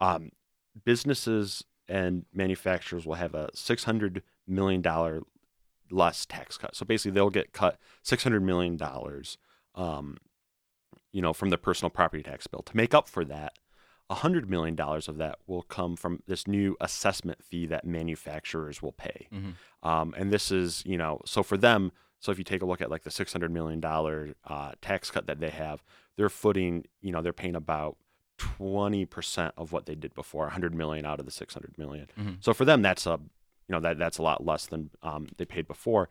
[0.00, 0.30] Um,
[0.84, 5.22] businesses and manufacturers will have a six hundred million dollar
[5.90, 6.76] less tax cut.
[6.76, 9.38] So basically, they'll get cut six hundred million dollars,
[9.74, 10.18] um,
[11.12, 12.62] you know, from the personal property tax bill.
[12.62, 13.54] To make up for that,
[14.14, 18.92] hundred million dollars of that will come from this new assessment fee that manufacturers will
[18.92, 19.28] pay.
[19.32, 19.54] Mhm.
[19.82, 22.80] Um, and this is, you know, so for them, so if you take a look
[22.80, 25.82] at like the six hundred million dollar uh, tax cut that they have,
[26.16, 27.96] they're footing, you know, they're paying about
[28.36, 32.08] twenty percent of what they did before, hundred million out of the six hundred million.
[32.18, 32.36] Mhm.
[32.44, 33.18] So for them, that's a,
[33.68, 36.08] you know, that that's a lot less than um, they paid before.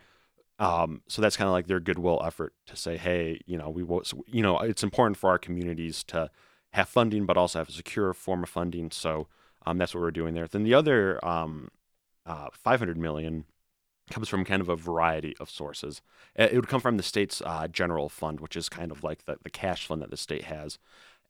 [0.58, 3.82] Um, so that's kind of like their goodwill effort to say, hey, you know, we,
[3.82, 6.30] will, you know, it's important for our communities to
[6.73, 8.91] have funding, but also have a secure form of funding.
[8.91, 9.27] So
[9.65, 10.47] um, that's what we're doing there.
[10.47, 11.69] Then the other um,
[12.25, 13.45] uh, 500 million
[14.12, 16.01] comes from kind of a variety of sources.
[16.38, 19.25] Uh, It would come from the state's uh, general fund, which is kind of like
[19.25, 20.79] the, the cash fund that the state has,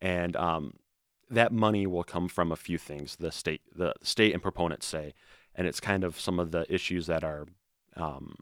[0.01, 0.73] and um,
[1.29, 3.17] that money will come from a few things.
[3.17, 5.13] The state, the state and proponents say,
[5.55, 7.47] and it's kind of some of the issues that are,
[7.97, 8.35] um,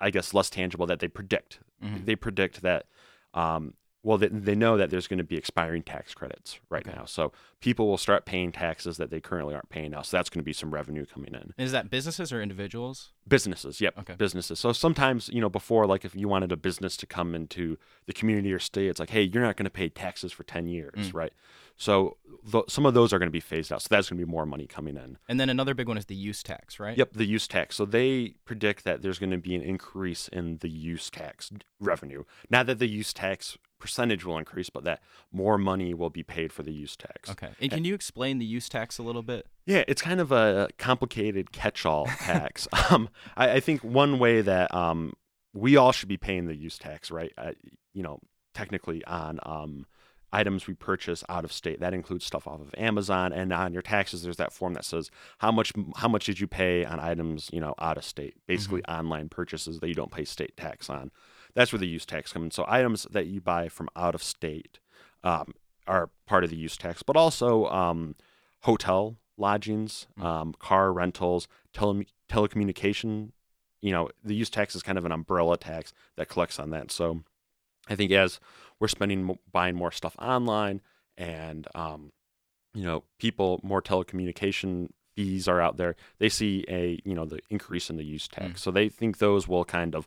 [0.00, 1.60] I guess, less tangible that they predict.
[1.82, 2.04] Mhm.
[2.06, 2.86] They predict that.
[3.34, 6.96] Um, well, they, they know that there's going to be expiring tax credits right Okay.
[6.96, 7.04] now.
[7.04, 10.02] So people will start paying taxes that they currently aren't paying now.
[10.02, 11.52] So that's going to be some revenue coming in.
[11.58, 13.10] Is that businesses or individuals?
[13.26, 14.14] Businesses, yep, Okay.
[14.16, 14.60] businesses.
[14.60, 18.12] So sometimes, you know, before, like if you wanted a business to come into the
[18.12, 20.94] community or state, it's like, hey, you're not going to pay taxes for 10 years,
[21.10, 21.14] Mm.
[21.14, 21.32] right?
[21.76, 22.16] So
[22.50, 23.82] th- some of those are going to be phased out.
[23.82, 25.18] So that's going to be more money coming in.
[25.28, 26.96] And then another big one is the use tax, right?
[26.96, 27.76] Yep, the use tax.
[27.76, 32.24] So they predict that there's going to be an increase in the use tax revenue.
[32.48, 35.00] Not that the use tax percentage will increase, but that
[35.32, 37.30] more money will be paid for the use tax.
[37.30, 37.50] Okay.
[37.60, 39.46] And can you explain the use tax a little bit?
[39.66, 42.66] Yeah, it's kind of a complicated catch-all tax.
[42.90, 45.14] um, I, I think one way that um,
[45.54, 47.32] we all should be paying the use tax, right?
[47.38, 47.52] Uh,
[47.92, 48.20] you know,
[48.54, 49.86] technically on um,
[50.32, 51.80] items we purchase out of state.
[51.80, 55.10] That includes stuff off of Amazon, and on your taxes, there's that form that says
[55.38, 58.84] how much how much did you pay on items you know out of state, basically
[58.84, 61.10] online purchases that you don't pay state tax on.
[61.58, 62.50] That's where the use tax comes in.
[62.52, 64.78] So items that you buy from out of state
[65.24, 65.54] um,
[65.88, 68.14] are part of the use tax, but also um,
[68.60, 73.32] hotel lodgings, um, car rentals, tele- telecommunication.
[73.82, 76.92] You know, the use tax is kind of an umbrella tax that collects on that.
[76.92, 77.24] So
[77.88, 78.38] I think as
[78.78, 80.80] we're spending, buying more stuff online
[81.16, 82.12] and, um,
[82.72, 87.40] you know, people, more telecommunication fees are out there, they see a, you know, the
[87.50, 88.62] increase in the use tax.
[88.62, 90.06] So they think those will kind of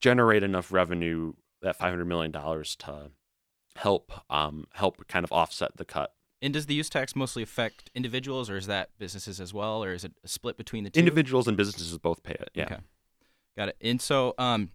[0.00, 3.10] generate enough revenue, that $500 million to
[3.76, 6.12] help, um, help kind of offset the cut.
[6.42, 9.82] And does the use tax mostly affect individuals or is that businesses as well?
[9.82, 11.00] Or is it a split between the two?
[11.00, 12.50] Individuals and businesses both pay it.
[12.54, 12.64] Yeah.
[12.64, 12.76] Okay.
[13.56, 13.76] Got it.
[13.80, 14.70] And so, um,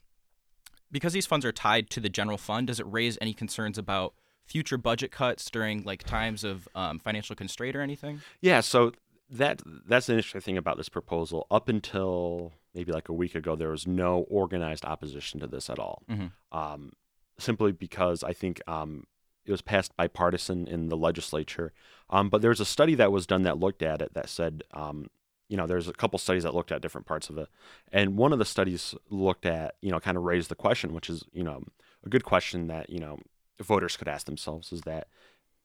[0.92, 4.16] because these funds are tied to the general fund, does it raise any concerns about
[4.46, 8.22] future budget cuts during like times of um, financial constraint or anything?
[8.42, 8.94] Yeah, so
[9.30, 11.48] that that's the interesting thing about this proposal.
[11.52, 15.80] Up until maybe like a week ago, there was no organized opposition to this at
[15.80, 16.04] all.
[16.10, 16.32] Mhm.
[16.52, 16.94] Um,
[17.38, 19.06] simply because I think um,
[19.46, 21.74] it was passed bipartisan in the legislature.
[22.10, 24.64] Um, but there was a study that was done that looked at it that said,
[24.74, 25.10] um,
[25.48, 27.50] you know, there's a couple studies that looked at different parts of it,
[27.92, 31.10] and one of the studies looked at, you know, kind of raised the question, which
[31.10, 31.64] is, you know,
[32.06, 33.20] a good question that you know
[33.60, 35.08] voters could ask themselves is that,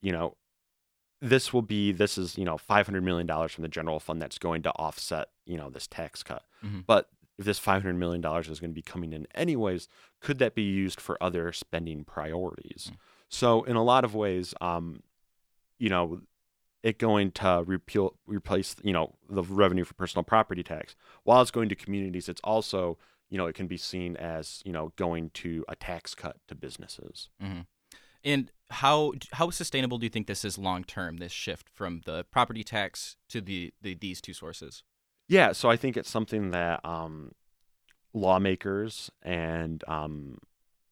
[0.00, 0.36] you know,
[1.24, 4.38] this will be this is you know 500 million dollars from the general fund that's
[4.38, 6.44] going to offset you know this tax cut.
[6.62, 6.84] Mhm.
[6.86, 7.08] but
[7.38, 9.88] if this 500 million dollars is going to be coming in anyways
[10.20, 12.92] could that be used for other spending priorities?
[13.28, 15.02] So in a lot of ways um
[15.78, 16.20] you know
[16.82, 20.94] it going to repeal replace you know the revenue for personal property tax.
[21.24, 22.98] While it's going to communities it's also
[23.30, 26.54] you know it can be seen as you know going to a tax cut to
[26.54, 27.30] businesses
[28.24, 31.18] And how how sustainable do you think this is long term?
[31.18, 34.82] This shift from the property tax to the, the these two sources.
[35.28, 37.32] Yeah, so I think it's something that um,
[38.12, 40.38] lawmakers and um,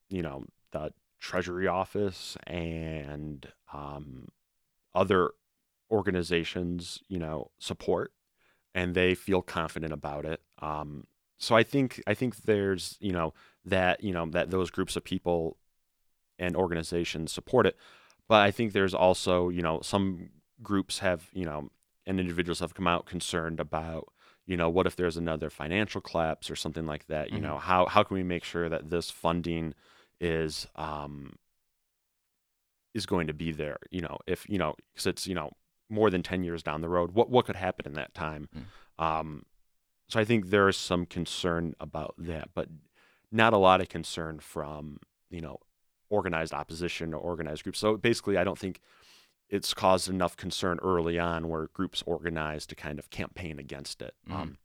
[0.09, 4.29] you know the Treasury Office and um,
[4.95, 5.31] other
[5.91, 8.13] organizations, you know, support,
[8.75, 10.41] and they feel confident about it.
[10.61, 11.07] Um,
[11.39, 15.05] so I think I think there's you know that you know that those groups of
[15.05, 15.57] people
[16.43, 17.77] and organizations support it,
[18.29, 20.31] but I think there's also you know some
[20.63, 21.71] groups have you know
[22.07, 24.05] and individuals have come out concerned about
[24.47, 27.43] you know what if there's another financial collapse or something like that you Mhm.
[27.47, 29.75] know how how can we make sure that this funding
[30.21, 31.37] is um
[32.95, 34.19] is going to be there you know?
[34.27, 35.51] If you know because it's you know
[35.89, 38.49] more than 10 years down the road what what could happen in that time?
[38.99, 39.45] Um
[40.09, 42.69] so i think there is some concern about that but
[43.31, 44.99] not a lot of concern from
[45.31, 45.57] you know
[46.13, 48.81] organized opposition or organized groups so basically i don't think
[49.53, 54.15] it's caused enough concern early on where groups organized to kind of campaign against it.
[54.27, 54.33] Mhm.
[54.33, 54.59] Um,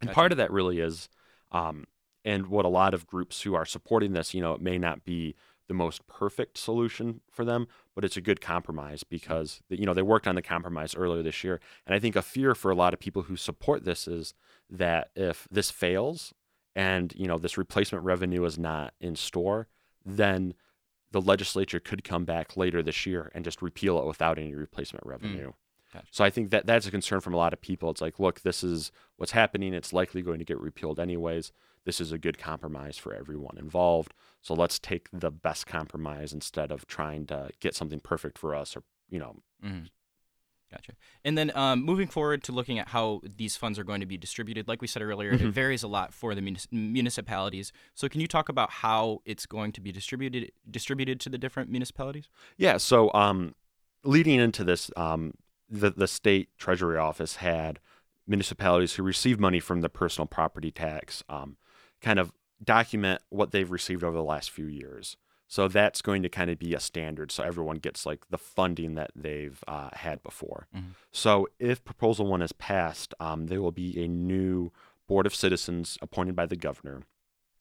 [0.00, 0.14] and Gotcha.
[0.14, 1.08] part of that really is,
[1.52, 1.86] um,
[2.24, 5.04] and what a lot of groups who are supporting this, you know, it may not
[5.04, 5.36] be
[5.68, 10.02] the most perfect solution for them, but it's a good compromise because you know they
[10.02, 12.92] worked on the compromise earlier this year, and I think a fear for a lot
[12.92, 14.34] of people who support this is
[14.68, 16.34] that if this fails
[16.74, 19.68] and you know this replacement revenue is not in store,
[20.04, 20.54] then
[21.12, 25.06] the legislature could come back later this year and just repeal it without any replacement
[25.06, 25.52] revenue.
[25.92, 26.06] Gotcha.
[26.10, 27.90] So I think that that's a concern from a lot of people.
[27.90, 29.74] It's like, look, this is what's happening.
[29.74, 31.52] It's likely going to get repealed anyways.
[31.84, 34.14] This is a good compromise for everyone involved.
[34.40, 38.76] So let's take the best compromise instead of trying to get something perfect for us
[38.76, 39.90] or you know Mhm.
[40.72, 40.92] Gotcha.
[41.24, 44.16] And then um, moving forward to looking at how these funds are going to be
[44.16, 45.40] distributed, like we said earlier, Mhm.
[45.42, 47.72] it varies a lot for the munis- municipalities.
[47.94, 51.70] So can you talk about how it's going to be distributed distributed to the different
[51.70, 52.28] municipalities?
[52.56, 52.78] Yeah.
[52.78, 53.54] So, um,
[54.02, 55.34] leading into this, um,
[55.68, 57.78] the the state treasury office had
[58.26, 61.56] municipalities who receive money from the personal property tax, um,
[62.00, 62.32] kind of
[62.64, 65.16] document what they've received over the last few years.
[65.52, 68.94] So that's going to kind of be a standard, so everyone gets like the funding
[68.94, 70.66] that they've uh, had before.
[70.74, 70.94] Mhm.
[71.10, 74.72] So if proposal one is passed, um, there will be a new
[75.06, 77.02] board of citizens appointed by the governor,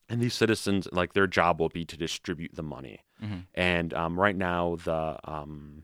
[0.08, 3.02] and these citizens, like their job will be to distribute the money.
[3.22, 3.48] Mhm.
[3.54, 5.84] And um, right now, the um,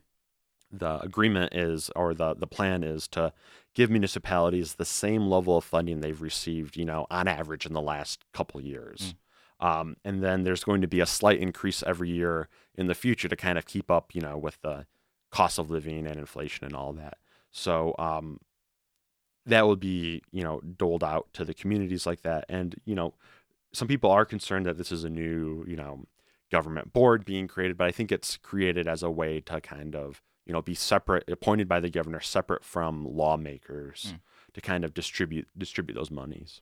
[0.72, 3.34] the agreement is, or the the plan is to
[3.74, 7.82] give municipalities the same level of funding they've received, you know, on average in the
[7.82, 9.14] last couple years.
[9.60, 13.28] Um, and then there's going to be a slight increase every year in the future
[13.28, 14.86] to kind of keep up, you know, with the
[15.32, 17.18] cost of living and inflation and all that.
[17.52, 18.40] So um,
[19.46, 22.46] that will be, you know, doled out to the communities like that.
[22.50, 23.14] And you know,
[23.74, 26.06] some people are concerned that this is a new, you know,
[26.52, 30.22] government board being created, but I think it's created as a way to kind of,
[30.46, 34.20] you know, be separate, appointed by the governor, separate from lawmakers, Mm.
[34.54, 36.62] to kind of distribute distribute those monies.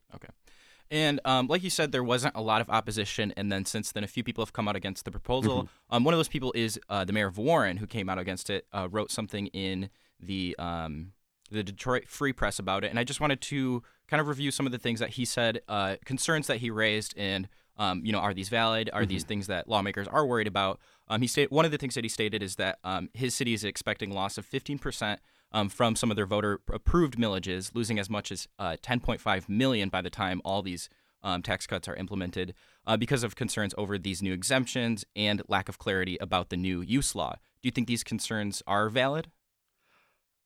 [0.90, 4.04] And um, like you said, there wasn't a lot of opposition, and then since then,
[4.04, 5.68] a few people have come out against the proposal.
[5.90, 8.50] Um, one of those people is uh, the mayor of Warren, who came out against
[8.50, 11.12] it, uh, wrote something in the um,
[11.50, 14.66] the Detroit Free Press about it, and I just wanted to kind of review some
[14.66, 18.18] of the things that he said, uh, concerns that he raised, and um, you know,
[18.18, 18.88] are these valid?
[18.92, 20.80] Are these things that lawmakers are worried about?
[21.08, 23.52] Um, he stated one of the things that he stated is that um, his city
[23.52, 25.20] is expecting loss of 15 percent
[25.52, 29.88] um, from some of their voter approved millages, losing as much as uh, 10.5 million
[29.88, 30.88] by the time all these
[31.22, 32.54] um, tax cuts are implemented
[32.86, 36.80] uh, because of concerns over these new exemptions and lack of clarity about the new
[36.80, 37.32] use law.
[37.62, 39.28] Do you think these concerns are valid?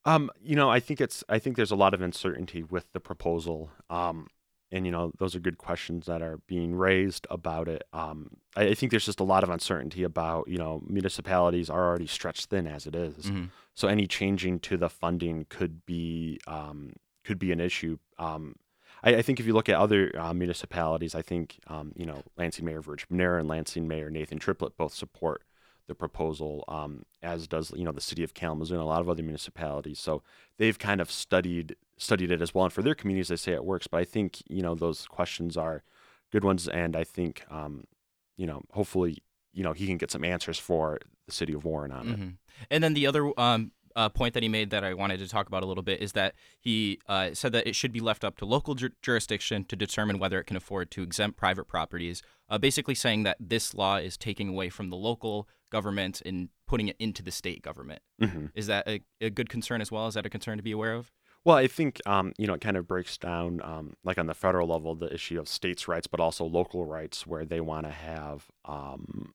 [0.04, 3.00] Um, you know, I think it's I think there's a lot of uncertainty with the
[3.00, 3.70] proposal.
[3.90, 4.28] Um,
[4.72, 7.82] and you know, those are good questions that are being raised about it.
[7.92, 11.86] Um, I, I think there's just a lot of uncertainty about you know municipalities are
[11.88, 13.26] already stretched thin as it is.
[13.26, 13.50] Mhm.
[13.74, 16.92] So any changing to the funding could be um,
[17.24, 17.98] could be an issue.
[18.18, 18.56] Um,
[19.02, 22.22] I, I think if you look at other uh, municipalities, I think um, you know
[22.36, 25.42] Lansing Mayor Virg Bernero and Lansing Mayor Nathan Triplett both support
[25.86, 29.08] the proposal, um, as does you know the city of Kalamazoo and a lot of
[29.08, 29.98] other municipalities.
[29.98, 30.22] So
[30.58, 33.64] they've kind of studied studied it as well, and for their communities, they say it
[33.64, 33.86] works.
[33.86, 35.82] But I think you know those questions are
[36.32, 37.84] good ones, and I think um,
[38.36, 39.18] you know hopefully
[39.52, 42.18] you know he can get some answers for the city of Warren on it.
[42.18, 42.36] Mhm.
[42.70, 45.46] And then the other um, uh, point that he made that I wanted to talk
[45.48, 48.36] about a little bit is that he uh, said that it should be left up
[48.38, 52.22] to local jur- jurisdiction to determine whether it can afford to exempt private properties.
[52.48, 56.88] Uh, basically, saying that this law is taking away from the local government and putting
[56.88, 58.00] it into the state government.
[58.20, 60.06] hmm Is that a, a good concern as well?
[60.08, 61.10] Is that a concern to be aware of?
[61.44, 64.34] Well, I think um, you know it kind of breaks down, um, like on the
[64.34, 67.92] federal level, the issue of states' rights, but also local rights, where they want to
[67.92, 69.34] have, um,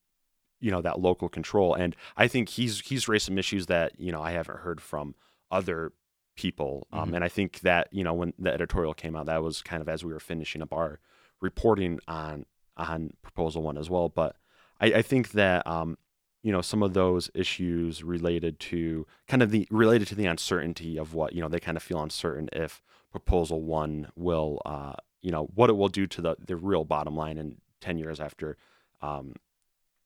[0.60, 1.74] you know, that local control.
[1.74, 5.16] And I think he's he's raised some issues that you know I haven't heard from
[5.52, 5.94] other
[6.36, 6.88] people.
[6.92, 7.16] Um, Mhm.
[7.16, 9.90] And I think that you know when the editorial came out, that was kind of
[9.90, 11.00] as we were finishing up our
[11.42, 12.46] reporting on
[12.78, 14.10] on proposal one as well.
[14.10, 14.36] But
[14.80, 15.98] I, I think that um,
[16.46, 20.96] you know some of those issues related to kind of the related to the uncertainty
[20.96, 25.32] of what you know they kind of feel uncertain if proposal one will uh, you
[25.32, 28.58] know what it will do to the the real bottom line in 10 years after
[29.02, 29.34] um,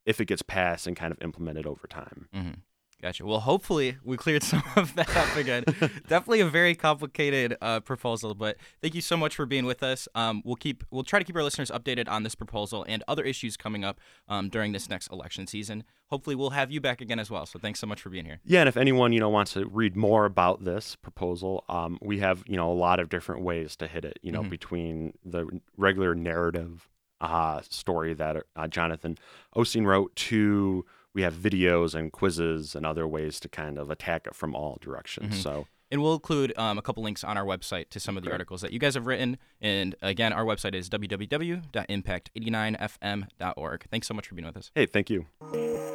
[0.06, 2.60] if it gets passed and kind of implemented over time Mm-hmm.
[3.02, 3.26] Gotcha.
[3.26, 5.64] Well, hopefully we cleared some of that up again.
[6.08, 10.08] Definitely a very complicated uh, proposal, but thank you so much for being with us.
[10.16, 13.24] Um, we'll keep we'll try to keep our listeners updated on this proposal and other
[13.24, 15.86] issues coming up um, during this next election season.
[16.08, 17.46] Hopefully, we'll have you back again as well.
[17.46, 18.40] So thanks so much for being here.
[18.44, 22.20] Yeah, and if anyone you know wants to read more about this proposal, um, we
[22.20, 24.20] have you know a lot of different ways to hit it.
[24.22, 24.50] You know, Mhm.
[24.50, 25.48] between the
[25.78, 26.90] regular narrative
[27.22, 29.18] uh, story that uh, Jonathan
[29.56, 34.28] Osteen wrote to we have videos and quizzes and other ways to kind of attack
[34.28, 35.36] it from all directions.
[35.40, 35.44] Mhm.
[35.44, 38.28] So And we'll include um, a couple links on our website to some of the
[38.30, 38.36] Great.
[38.36, 39.40] articles that you guys have written.
[39.60, 43.86] And again, our website is www.impact89fm.org.
[43.90, 44.70] Thanks so much for being with us.
[44.76, 45.26] hey, thank you.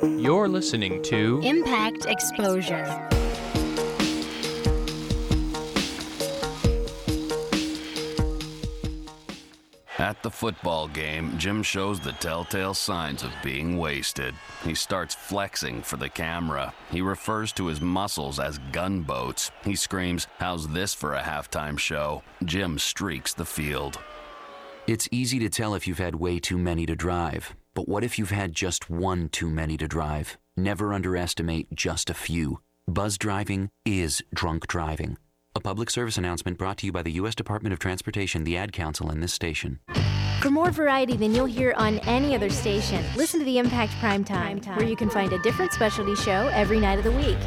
[0.02, 3.08] You're listening to Impact exposure.
[10.04, 14.34] At the football game, Jim shows the telltale signs of being wasted.
[14.62, 16.74] He starts flexing for the camera.
[16.90, 19.50] He refers to his muscles as gunboats.
[19.64, 22.22] He screams, How's this for a halftime show?
[22.44, 23.98] Jim streaks the field.
[24.86, 27.54] It's easy to tell if you've had way too many to drive.
[27.72, 30.36] But what if you've had just one too many to drive?
[30.54, 32.60] Never underestimate just a few.
[32.86, 35.16] Buzz driving is drunk driving.
[35.56, 37.36] A public service announcement brought to you by the U.S.
[37.36, 39.78] Department of Transportation, the Ad Council, and this station.
[40.40, 44.24] For more variety than you'll hear on any other station, listen to the Impact Prime
[44.24, 47.38] Time, where you can find a different specialty show every night of the week.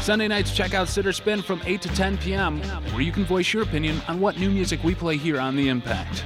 [0.00, 2.58] Sunday nights, check out Sitter Spin from 8 to 10 p.m.,
[2.94, 5.68] where you can voice your opinion on what new music we play here on The
[5.68, 6.24] Impact.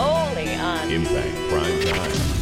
[0.00, 2.35] Only on Impact Prime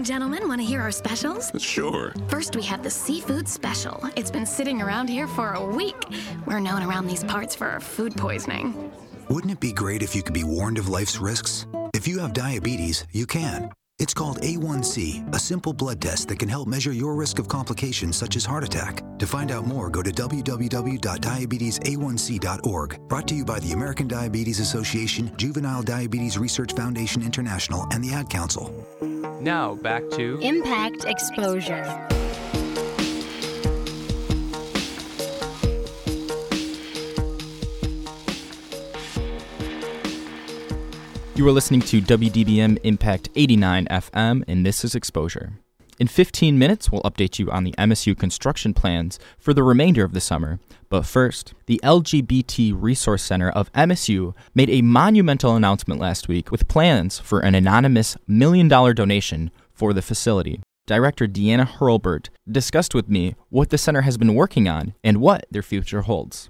[0.00, 0.48] Morning, gentlemen.
[0.48, 1.52] Want to hear our specials?
[1.58, 2.14] Sure.
[2.28, 4.02] First, we have the seafood special.
[4.16, 6.02] It's been sitting around here for a week.
[6.46, 8.90] We're known around these parts for our food poisoning.
[9.28, 11.66] Wouldn't it be great if you could be warned of life's risks?
[11.92, 13.70] If you have diabetes, you can.
[13.98, 18.16] It's called A1C, a simple blood test that can help measure your risk of complications
[18.16, 19.02] such as heart attack.
[19.18, 23.08] To find out more, go to www.diabetesa1c.org.
[23.08, 28.14] Brought to you by the American Diabetes Association, Juvenile Diabetes Research Foundation International, and the
[28.14, 28.72] Ad Council.
[29.40, 32.06] Now back to Impact exposure.
[41.34, 45.54] You are listening to WDBM Impact 89 FM, and this is Exposure.
[46.00, 50.14] In 15 minutes, we'll update you on the MSU construction plans for the remainder of
[50.14, 50.58] the summer.
[50.88, 56.68] But first, the LGBT Resource Center of MSU made a monumental announcement last week with
[56.68, 60.62] plans for an anonymous million dollar donation for the facility.
[60.86, 65.44] Director Deanna Hurlbert discussed with me what the center has been working on and what
[65.50, 66.48] their future holds.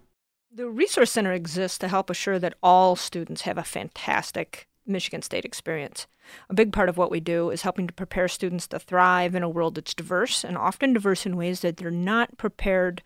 [0.53, 5.45] The Resource Center exists to help assure that all students have a fantastic Michigan State
[5.45, 6.07] experience.
[6.49, 9.43] A big part of what we do is helping to prepare students to thrive in
[9.43, 13.03] a world that's diverse and often diverse in ways that they're not prepared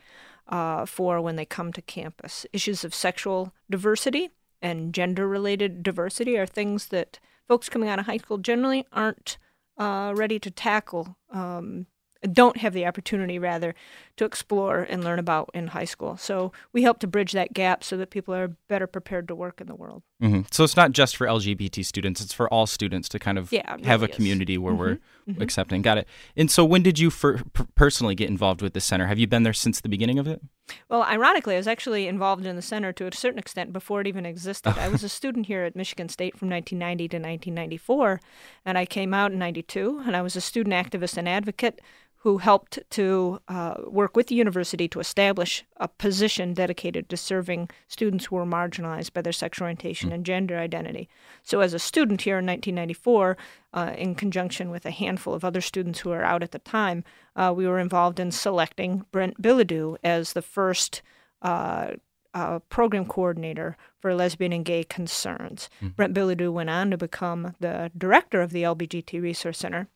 [0.49, 2.47] uh, for when they come to campus.
[2.53, 7.19] Issues of sexual diversity and gender related diversity are things that
[7.49, 9.39] folks coming out of high school generally aren't
[9.79, 11.17] uh, ready to tackle.
[11.31, 11.87] Um,
[12.33, 13.75] don't have the opportunity, rather,
[14.17, 16.17] to explore and learn about in high school.
[16.17, 19.61] So we help to bridge that gap so that people are better prepared to work
[19.61, 20.03] in the world.
[20.21, 23.53] hmm So it's not just for LGBT students; it's for all students to kind of
[23.53, 24.17] Yeah, have a really is.
[24.17, 25.43] community where we're Mhm, mhm.
[25.43, 25.83] accepting.
[25.83, 26.09] Got it.
[26.37, 27.43] And so, when did you per-
[27.75, 29.07] personally get involved with the center?
[29.07, 30.41] Have you been there since the beginning of it?
[30.89, 34.07] Well, ironically, I was actually involved in the center to a certain extent before it
[34.07, 34.79] even existed.
[34.79, 38.21] I was a student here at Michigan State from 1990 to 1994,
[38.65, 41.81] and I came out in 92, and I was a student activist and advocate
[42.25, 47.69] who helped to uh, work with the university to establish a position dedicated to serving
[47.87, 51.07] students who were marginalized by their sexual orientation and gender identity.
[51.43, 53.37] So, as a student here in 1994,
[53.75, 57.05] uh, in conjunction with a handful of other students who were out at the time,
[57.37, 61.03] uh, we were involved in selecting Brent Bilodeau as the first
[61.43, 61.91] uh,
[62.33, 65.69] uh, program coordinator for lesbian and gay concerns.
[65.95, 69.89] Brent Bilodeau went on to become the director of the LBGT Resource Center.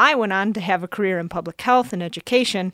[0.00, 2.72] I went on to have a career in public health and education,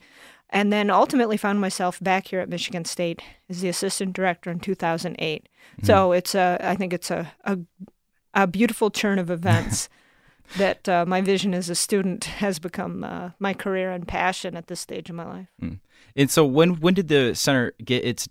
[0.48, 4.60] and then ultimately found myself back here at Michigan State as the assistant director in
[4.60, 5.48] 2008.
[5.82, 7.58] So it's a, I think it's a, a,
[8.32, 9.88] a beautiful churn of events
[10.56, 14.68] that uh, my vision as a student has become uh, my career and passion at
[14.68, 15.48] this stage of my life.
[15.60, 15.80] Mm.
[16.14, 18.28] And so, when when did the center get its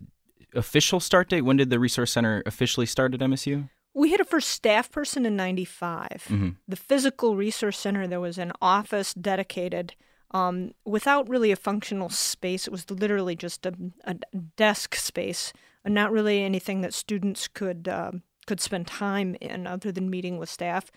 [0.53, 1.41] official start date?
[1.41, 3.69] When did the resource center officially start at MSU?
[3.95, 6.25] We had a first staff person in 95.
[6.27, 6.57] Mhm.
[6.67, 9.95] The physical resource center, there was an office dedicated
[10.31, 12.67] um, without really a functional space.
[12.67, 13.73] It was literally just a,
[14.03, 14.15] a
[14.57, 15.53] desk space,
[15.85, 20.37] and not really anything that students could um, could spend time in other than meeting
[20.37, 20.91] with staff.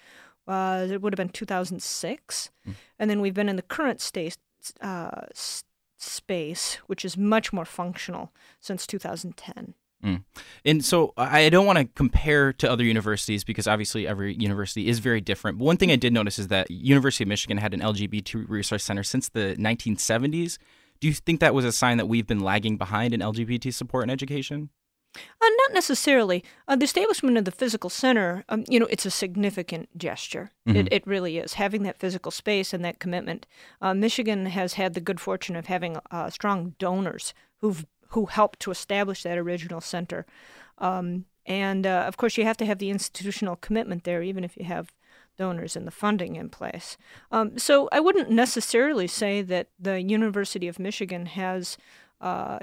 [0.48, 2.50] Uh, it would have been 2006.
[2.98, 4.38] And then we've been in the current state,
[4.80, 5.26] uh,
[5.98, 9.74] space, which is much more functional since 2010.
[10.04, 10.22] Mm.
[10.64, 15.00] And so I don't want to compare to other universities because obviously every university is
[15.00, 15.58] very different.
[15.58, 18.84] But one thing I did notice is that University of Michigan had an LGBT resource
[18.84, 20.58] center since the 1970s.
[21.00, 24.02] Do you think that was a sign that we've been lagging behind in LGBT support
[24.02, 24.70] and education?
[25.16, 26.44] Uh, not necessarily.
[26.68, 30.50] Uh, the establishment of the physical center, um, you know, it's a significant gesture.
[30.68, 30.76] Mhm.
[30.76, 31.54] It, it really is.
[31.54, 33.46] Having that physical space and that commitment.
[33.80, 38.60] Uh, Michigan has had the good fortune of having uh, strong donors who've who helped
[38.60, 40.26] to establish that original center.
[40.78, 44.56] Um, and uh, of course, you have to have the institutional commitment there, even if
[44.56, 44.92] you have
[45.36, 46.96] donors and the funding in place.
[47.30, 51.78] Um, so I wouldn't necessarily say that the University of Michigan has
[52.20, 52.58] uh,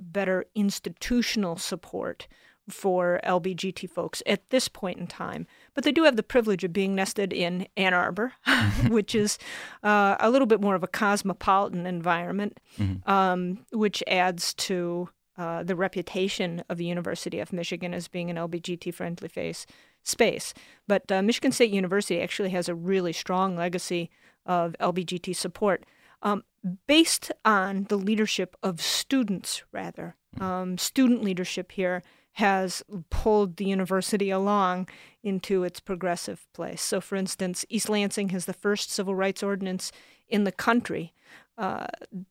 [0.00, 2.28] better institutional support
[2.68, 5.46] for LBGT folks at this point in time.
[5.74, 8.32] But they do have the privilege of being nested in Ann Arbor,
[8.88, 9.38] which is
[9.82, 13.08] uh, a little bit more of a cosmopolitan environment, Mhm.
[13.08, 18.36] um, which adds to uh, the reputation of the University of Michigan as being an
[18.36, 19.66] LBGT friendly face
[20.02, 20.52] space.
[20.88, 24.10] But uh, Michigan State University actually has a really strong legacy
[24.44, 25.84] of LBGT support
[26.22, 26.42] um,
[26.88, 30.16] based on the leadership of students, rather.
[30.40, 32.02] Um, student leadership here
[32.32, 34.88] has pulled the university along
[35.28, 36.82] into its progressive place.
[36.82, 39.92] So, for instance, East Lansing has the first civil rights ordinance
[40.28, 41.12] in the country
[41.56, 41.86] uh,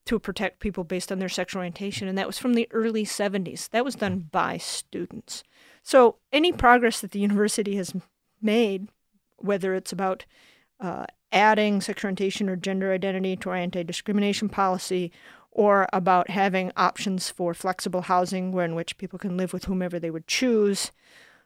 [0.05, 3.69] to protect people based on their sexual orientation, and that was from the early 70s.
[3.69, 5.43] That was done by students.
[5.83, 7.93] So, any progress that the university has
[8.41, 8.87] made,
[9.37, 10.25] whether it's about
[10.79, 15.11] uh, adding sexual orientation or gender identity to our anti discrimination policy,
[15.51, 19.99] or about having options for flexible housing where in which people can live with whomever
[19.99, 20.91] they would choose.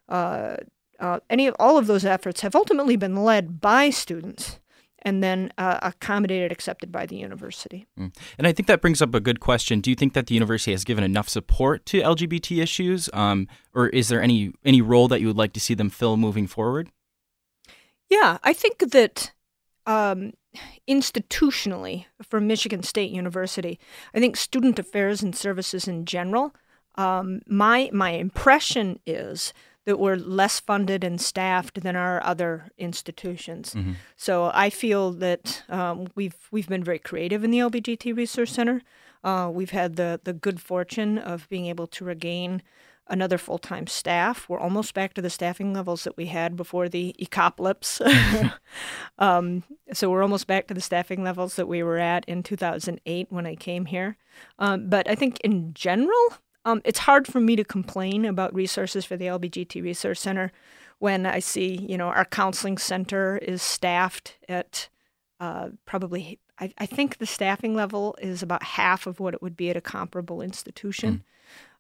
[0.10, 0.58] Uh,
[1.02, 4.60] uh, any of all of those efforts have ultimately been led by students
[5.02, 7.88] and then uh, accommodated, accepted by the university.
[8.00, 8.16] Mm.
[8.38, 9.82] And I think that brings up a good question.
[9.82, 13.88] Do you think that the university has given enough support to LGBT issues, um, or
[13.90, 16.90] is there any any role that you would like to see them fill moving forward?
[18.10, 19.32] Yeah, I think that
[19.88, 20.34] um,
[20.88, 23.80] institutionally for Michigan State University,
[24.14, 26.54] I think student affairs and services in general.
[26.96, 29.54] Um, my my impression is
[29.86, 33.74] that we're less funded and staffed than our other institutions.
[33.74, 33.96] Mhm.
[34.16, 38.82] So I feel that um, we've we've been very creative in the LBGT Resource Center.
[39.24, 42.62] Uh, we've had the the good fortune of being able to regain
[43.08, 44.48] another full time staff.
[44.48, 48.00] We're almost back to the staffing levels that we had before the ecopolypse.
[49.20, 49.64] um,
[49.94, 53.46] so we're almost back to the staffing levels that we were at in 2008 when
[53.46, 54.18] I came here.
[54.60, 56.34] Um, but I think in general,
[56.66, 60.52] um, it's hard for me to complain about resources for the LBGT Resource Center
[61.00, 64.88] when I see, you know, our counseling center is staffed at
[65.40, 69.58] uh, probably, I, I think the staffing level is about half of what it would
[69.58, 71.24] be at a comparable institution.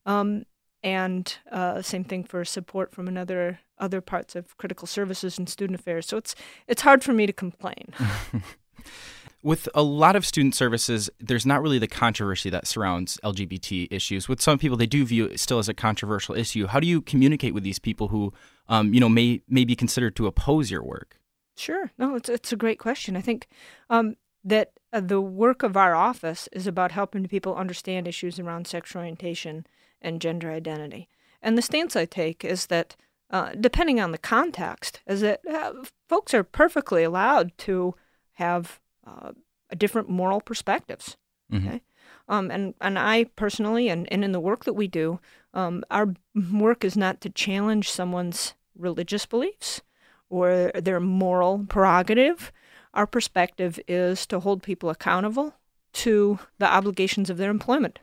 [0.07, 0.45] Um,
[0.83, 5.79] and uh, same thing for support from another other parts of critical services and student
[5.79, 6.07] affairs.
[6.07, 6.33] So it's
[6.67, 7.93] it's hard for me to complain.
[9.43, 14.29] With a lot of student services, there's not really the controversy that surrounds LGBT issues.
[14.29, 16.67] With some people, they do view it still as a controversial issue.
[16.67, 18.33] How do you communicate with these people who,
[18.69, 21.19] um, you know, may may be considered to oppose your work?
[21.55, 21.91] Sure.
[21.97, 23.17] No, it's it's a great question.
[23.17, 23.47] I think
[23.89, 28.67] um, that uh, the work of our office is about helping people understand issues around
[28.67, 29.65] sexual orientation
[30.01, 31.07] and gender identity.
[31.41, 32.95] And the stance I take is that,
[33.29, 35.73] uh, depending on the context, is that uh,
[36.07, 37.95] folks are perfectly allowed to
[38.33, 39.31] have uh,
[39.69, 41.17] a different moral perspectives.
[41.51, 41.67] Mhm.
[41.67, 41.81] Okay.
[42.27, 45.19] Um, and, and I personally, and, and in the work that we do,
[45.53, 46.13] um, our
[46.51, 49.81] work is not to challenge someone's religious beliefs
[50.29, 52.51] or their moral prerogative.
[52.93, 55.55] Our perspective is to hold people accountable
[55.93, 57.99] to the obligations of their employment.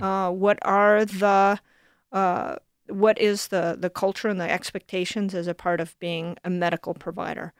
[0.00, 1.60] Uh, what are the
[2.12, 2.56] uh,
[2.88, 6.94] what is the, the culture and the expectations as a part of being a medical
[6.94, 7.52] provider?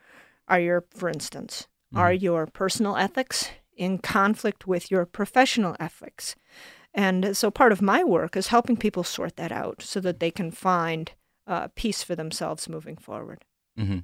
[0.47, 6.35] Are your, for instance, are your personal ethics in conflict with your professional ethics?
[6.93, 10.31] And so part of my work is helping people sort that out so that they
[10.31, 11.11] can find
[11.45, 13.43] uh, peace for themselves moving forward.
[13.77, 13.99] hmm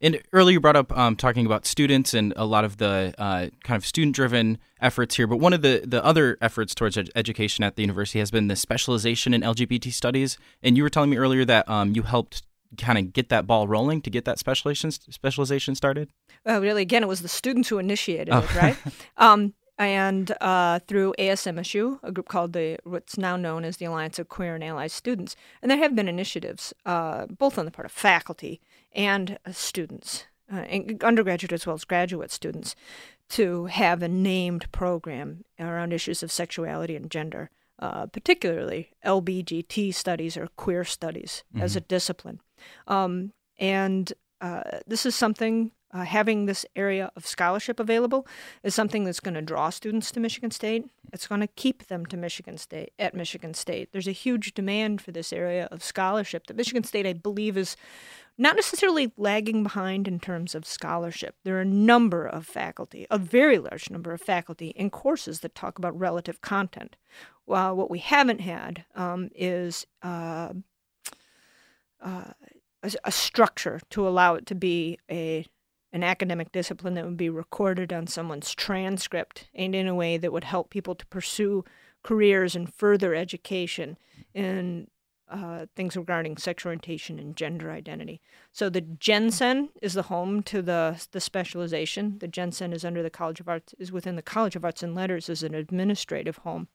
[0.00, 3.48] And earlier you brought up um, talking about students and a lot of the uh,
[3.64, 5.26] kind of student-driven efforts here.
[5.26, 8.46] But one of the, the other efforts towards ed- education at the university has been
[8.46, 10.38] the specialization in LGBT studies.
[10.62, 12.44] And you were telling me earlier that um, you helped
[12.76, 16.10] kind of get that ball rolling to get that specialization specialization started.
[16.44, 18.38] Well, really, again, it was the students who initiated Oh.
[18.38, 18.76] it, right?
[19.16, 24.18] um, and uh, through ASMSU, a group called the what's now known as the Alliance
[24.18, 27.84] of Queer and Allied Students, and there have been initiatives, uh, both on the part
[27.86, 28.60] of faculty
[28.94, 32.74] and uh, students, uh, and undergraduate as well as graduate students,
[33.28, 40.36] to have a named program around issues of sexuality and gender, uh, particularly LBGT studies
[40.36, 42.40] or queer studies as a discipline.
[42.86, 48.26] Um, and uh, this is something uh, having this area of scholarship available
[48.62, 50.84] is something that's going to draw students to Michigan State.
[51.12, 53.90] It's going to keep them to Michigan State at Michigan State.
[53.92, 57.76] There's a huge demand for this area of scholarship that Michigan State, I believe, is
[58.36, 61.36] not necessarily lagging behind in terms of scholarship.
[61.44, 65.54] There are a number of faculty, a very large number of faculty in courses that
[65.54, 66.96] talk about relative content.
[67.46, 70.52] While what we haven't had um, is uh,
[72.00, 72.32] uh,
[72.82, 75.46] a, structure to allow it to be a
[75.92, 80.32] an academic discipline that would be recorded on someone's transcript and in a way that
[80.32, 81.64] would help people to pursue
[82.02, 83.96] careers and further education
[84.34, 84.88] in
[85.28, 88.20] uh, things regarding sexual orientation and gender identity.
[88.52, 92.18] So the GenCen is the home to the the specialization.
[92.18, 94.94] The GenCen is under the College of Arts is within the College of Arts and
[94.94, 96.68] Letters as an administrative home.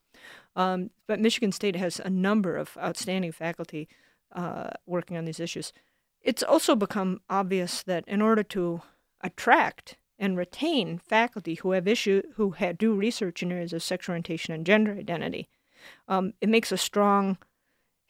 [0.56, 3.88] Um, but Michigan State has a number of outstanding faculty
[4.34, 5.74] uh, working on these issues.
[6.22, 8.82] It's also become obvious that in order to
[9.22, 14.14] attract and retain faculty who have issue who have, do research in areas of sexual
[14.14, 15.50] orientation and gender identity,
[16.08, 17.38] um, it makes a strong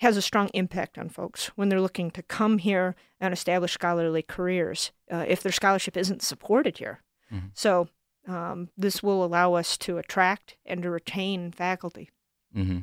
[0.01, 4.23] has a strong impact on folks when they're looking to come here and establish scholarly
[4.23, 7.01] careers uh, if their scholarship isn't supported here.
[7.31, 7.47] Mm-hmm.
[7.53, 7.87] So
[8.27, 12.09] um, this will allow us to attract and to retain faculty.
[12.56, 12.80] Mm-hmm.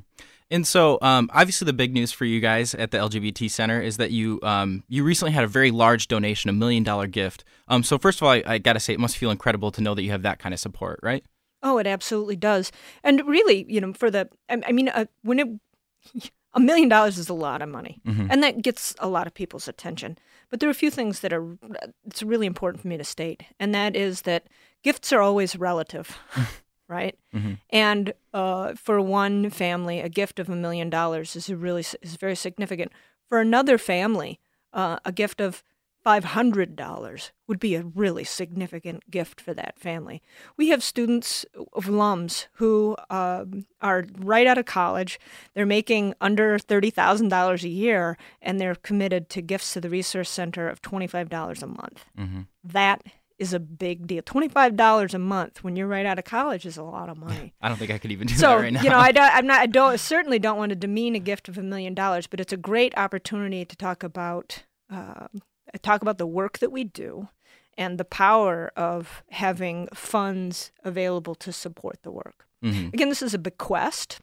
[0.50, 3.98] And so, um, obviously, the big news for you guys at the LGBT Center is
[3.98, 7.44] that you um, you recently had a very large donation, a million dollar gift.
[7.68, 9.82] Um, so, first of all, I, I got to say, it must feel incredible to
[9.82, 11.22] know that you have that kind of support, right?
[11.62, 12.72] Oh, it absolutely does.
[13.04, 17.18] And really, you know, for the, I, I mean, uh, when it, a million dollars
[17.18, 18.28] is a lot of money, Mhm.
[18.30, 20.16] and that gets a lot of people's attention.
[20.48, 21.58] But there are a few things that are,
[22.06, 24.46] it's really important for me to state, and that is that
[24.82, 26.16] gifts are always relative,
[26.88, 27.16] right?
[27.34, 27.58] Mhm.
[27.70, 32.16] And uh, for one family, a gift of a million dollars is a really is
[32.16, 32.92] very significant.
[33.28, 34.40] For another family,
[34.72, 35.62] uh, a gift of
[36.02, 40.22] five hundred dollars would be a really significant gift for that family.
[40.56, 45.18] We have students of alums who um, are right out of college.
[45.54, 49.90] They're making under thirty thousand dollars a year, and they're committed to gifts to the
[49.90, 52.06] resource center of twenty five dollars a month.
[52.18, 52.42] Mm-hmm.
[52.64, 53.02] That
[53.38, 54.22] is a big deal.
[54.22, 57.16] Twenty five dollars a month when you're right out of college is a lot of
[57.18, 57.54] money.
[57.60, 58.82] I don't think I could even do so that right now.
[58.82, 59.60] you know, I don't, I'm not.
[59.60, 62.52] I don't certainly don't want to demean a gift of a million dollars, but it's
[62.52, 65.42] a great opportunity to talk about um
[65.82, 67.28] talk about the work that we do
[67.76, 72.46] and the power of having funds available to support the work.
[72.64, 72.92] Mhm.
[72.92, 74.18] Again, this is a bequest.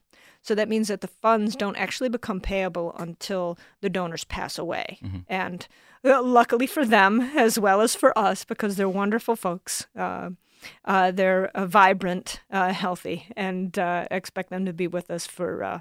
[0.46, 5.00] So that means that the funds don't actually become payable until the donors pass away.
[5.02, 5.18] Mm-hmm.
[5.28, 5.66] And
[6.04, 10.30] uh, luckily for them, as well as for us, because they're wonderful folks, uh,
[10.84, 15.64] uh, they're uh, vibrant, uh, healthy, and uh, expect them to be with us for
[15.64, 15.80] uh,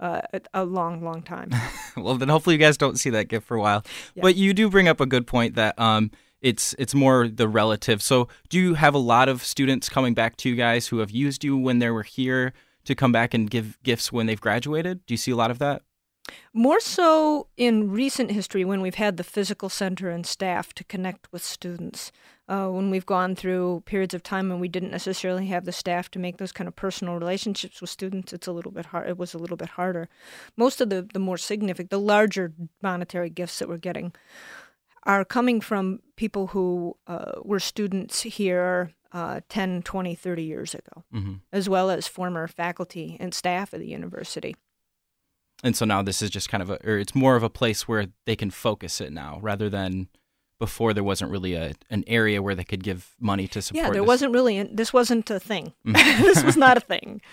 [0.00, 1.50] uh, a- a long, long time.
[1.98, 3.84] well, then hopefully you guys don't see that gift for a while.
[4.14, 4.22] Yeah.
[4.22, 6.10] But you do bring up a good point that um,
[6.40, 8.02] it's it's more the relative.
[8.02, 11.10] So, do you have a lot of students coming back to you guys who have
[11.10, 12.54] used you when they were here
[12.86, 15.04] to come back and give gifts when they've graduated?
[15.06, 15.82] Do you see a lot of that?
[16.52, 21.30] More so in recent history when we've had the physical center and staff to connect
[21.32, 22.10] with students.
[22.48, 26.10] Uh, when we've gone through periods of time when we didn't necessarily have the staff
[26.12, 29.08] to make those kind of personal relationships with students, it's a little bit hard.
[29.08, 30.08] It was a little bit harder.
[30.56, 34.12] Most of the the more significant, the larger monetary gifts that we're getting
[35.02, 41.04] are coming from people who uh, were students here uh, 10, 20, 30 years ago,
[41.14, 41.40] Mhm.
[41.52, 44.54] as well as former faculty and staff of the university.
[45.64, 47.88] And so now this is just kind of a, or it's more of a place
[47.88, 50.08] where they can focus it now, rather than
[50.58, 53.84] before there wasn't really a an area where they could give money to support.
[53.86, 54.06] Yeah, there this.
[54.08, 54.62] wasn't really.
[54.64, 55.72] This wasn't a thing.
[55.86, 55.94] Mhm.
[56.22, 57.20] this was not a thing.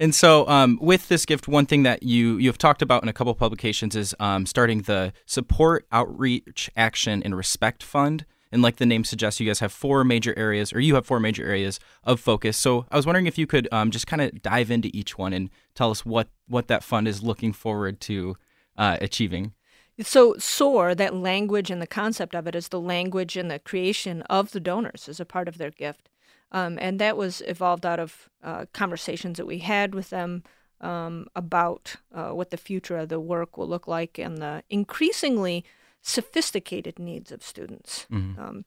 [0.00, 3.08] And so, um, with this gift, one thing that you you have talked about in
[3.08, 8.24] a couple publications is um, starting the Support Outreach Action and Respect Fund.
[8.50, 11.20] And like the name suggests, you guys have four major areas, or you have four
[11.20, 12.56] major areas of focus.
[12.56, 15.32] So I was wondering if you could um, just kind of dive into each one
[15.32, 18.36] and tell us what what that fund is looking forward to
[18.76, 19.52] uh, achieving.
[20.00, 24.22] So SOAR, that language and the concept of it is the language and the creation
[24.22, 26.08] of the donors as a part of their gift.
[26.52, 30.44] Um, and that was evolved out of uh, conversations that we had with them
[30.80, 35.64] um, about uh, what the future of the work will look like and the increasingly
[36.02, 38.06] sophisticated needs of students.
[38.10, 38.38] Mhm.
[38.38, 38.64] Um,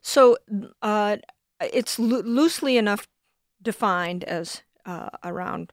[0.00, 0.36] so
[0.80, 1.16] uh,
[1.60, 3.06] it's loo- loosely enough
[3.60, 5.72] defined as uh, around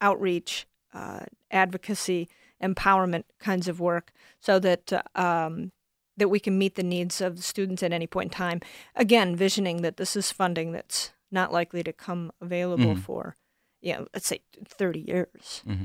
[0.00, 2.28] outreach, uh, advocacy,
[2.62, 5.72] empowerment kinds of work, so that uh, um,
[6.16, 8.60] that we can meet the needs of the students at any point in time.
[8.94, 13.00] Again, visioning that this is funding that's not likely to come available Mhm.
[13.02, 13.36] for,
[13.80, 15.62] you know, let's say thirty years.
[15.64, 15.84] hmm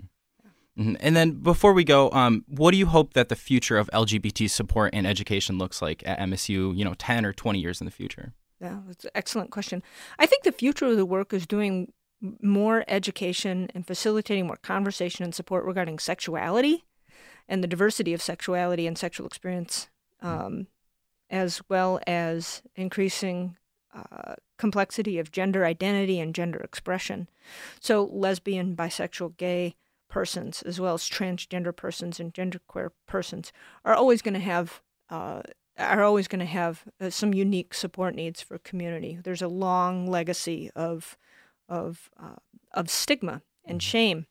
[0.78, 0.98] Mhm.
[1.00, 4.50] And then before we go, um, what do you hope that the future of LGBT
[4.50, 6.74] support and education looks like at MSU?
[6.76, 8.34] You know, ten or twenty years in the future.
[8.60, 9.84] Yeah, that's an excellent question.
[10.20, 11.92] I think the future of the work is doing
[12.42, 16.86] more education and facilitating more conversation and support regarding sexuality
[17.48, 19.90] and the diversity of sexuality and sexual experience,
[20.22, 20.68] um,
[21.30, 23.58] as well as increasing
[23.94, 27.30] uh, complexity of gender identity and gender expression.
[27.80, 29.76] So, lesbian, bisexual, gay
[30.10, 33.52] persons, as well as transgender persons and genderqueer persons,
[33.84, 35.42] are always going to have uh,
[35.78, 39.20] are always going to have uh, some unique support needs for community.
[39.22, 41.18] There's a long legacy of
[41.68, 42.38] of uh,
[42.72, 44.28] of stigma and shame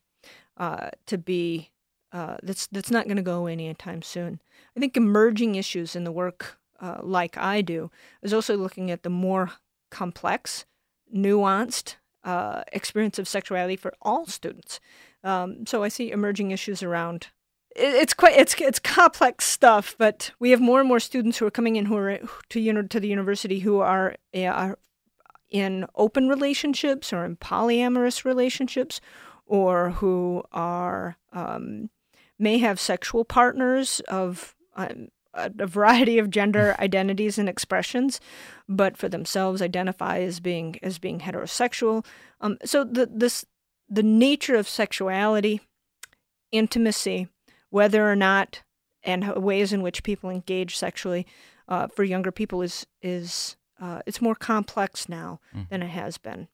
[0.57, 1.71] uh, to be
[2.11, 4.41] uh, that's that's not going to go away anytime soon.
[4.75, 9.03] I think emerging issues in the work, uh, like I do, is also looking at
[9.03, 9.51] the more
[9.91, 10.65] complex,
[11.13, 11.95] nuanced
[12.25, 14.79] uh, experience of sexuality for all students.
[15.23, 17.27] Um, so I see emerging issues around
[17.75, 21.45] it- it's quite it's it's complex stuff, but we have more and more students who
[21.45, 22.19] are coming in who are
[22.49, 24.77] to you know, to the university who are, uh, are
[25.49, 28.99] in open relationships or in polyamorous relationships,
[29.45, 31.89] or who are um,
[32.39, 38.19] may have sexual partners of um, a, variety of gender identities and expressions,
[38.67, 42.05] but for themselves identify as being as being heterosexual.
[42.41, 43.45] Um, so the this
[43.89, 45.61] the nature of sexuality,
[46.51, 47.27] intimacy,
[47.69, 48.63] whether or not
[49.03, 51.27] and ways in which people engage sexually
[51.67, 56.47] uh, for younger people is is uh, it's more complex now than it has been,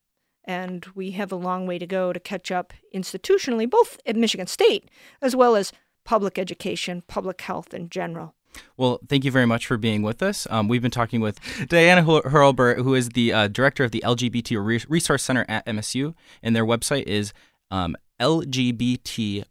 [0.43, 4.47] and we have a long way to go to catch up institutionally, both at Michigan
[4.47, 4.89] State
[5.21, 5.71] as well as
[6.03, 8.33] public education, public health in general.
[8.77, 10.47] Well, thank you very much for being with us.
[10.49, 14.01] Um, we've been talking with Diana Hur- Hurlbert, who is the uh, director of the
[14.05, 17.33] LGBT Resource Center at MSU, and their website is
[17.69, 19.45] um, lgbtrc.msu.edu.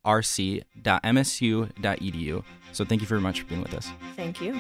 [2.73, 3.91] So thank you very much for being with us.
[4.17, 4.59] Thank you.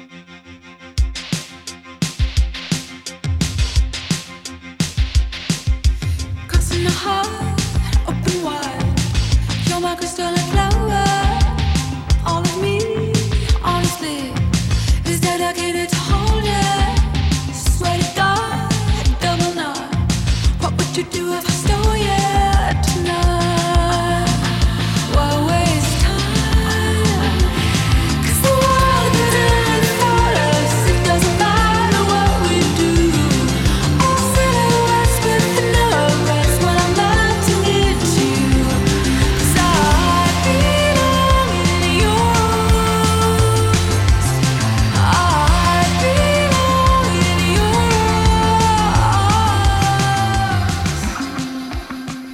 [6.48, 7.28] Crossing the heart,
[8.08, 9.68] open wide.
[9.68, 11.09] You're my crystalline flower.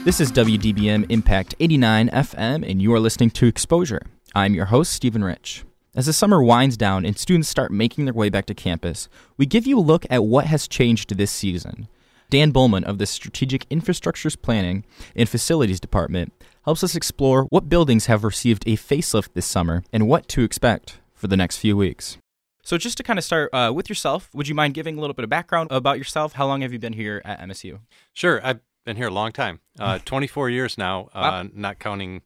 [0.06, 4.02] This is WDBM Impact 89 FM, and you are listening to Exposure.
[4.36, 5.64] I'm your host, Stephen Rich.
[5.96, 9.46] As the summer winds down and students start making their way back to campus, we
[9.46, 11.88] give you a look at what has changed this season.
[12.30, 14.84] Dan Bollman of the Strategic Infrastructures Planning
[15.16, 16.32] and Facilities Department
[16.64, 21.00] helps us explore what buildings have received a facelift this summer and what to expect
[21.14, 22.16] for the next few weeks.
[22.62, 25.14] So, just to kind of start uh, with yourself, would you mind giving a little
[25.14, 26.34] bit of background about yourself?
[26.34, 27.80] How long have you been here at MSU?
[28.12, 28.40] Sure.
[28.44, 31.48] I've been here a long time, uh, 24 years now, uh, Wow.
[31.52, 32.22] not counting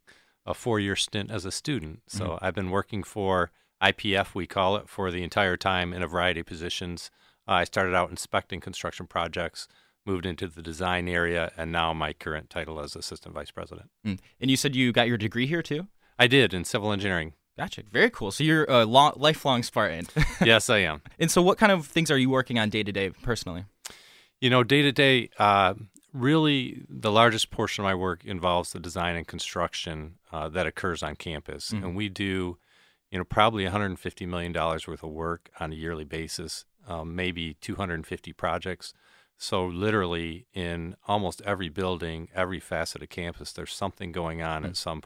[0.47, 2.03] a four year stint as a student.
[2.07, 2.39] So Mhm.
[2.43, 3.51] I've been working for
[3.83, 7.11] IPF, we call it, for the entire time in a variety of positions.
[7.49, 9.67] Uh, I started out inspecting construction projects,
[10.07, 13.91] moved into the design area, and now my current title is Assistant Vice President.
[14.07, 14.19] Mm.
[14.41, 15.89] And you said you got your degree here too?
[16.19, 17.33] I did in civil engineering.
[17.59, 17.83] Gotcha.
[17.91, 18.31] Very cool.
[18.31, 20.07] So you're a long, lifelong Spartan.
[20.45, 21.03] yes, I am.
[21.19, 23.65] And so, what kind of things are you working on day to day personally?
[24.41, 25.75] You know, day to day, uh,
[26.13, 31.03] really the largest portion of my work involves the design and construction uh, that occurs
[31.03, 31.71] on campus.
[31.71, 31.85] Mhm.
[31.85, 32.59] And we do,
[33.11, 38.33] you know, probably $150 million worth of work on a yearly basis, um, maybe 250
[38.33, 38.93] projects.
[39.43, 44.77] So, literally, in almost every building, every facet of campus, there's something going on at
[44.77, 45.01] some.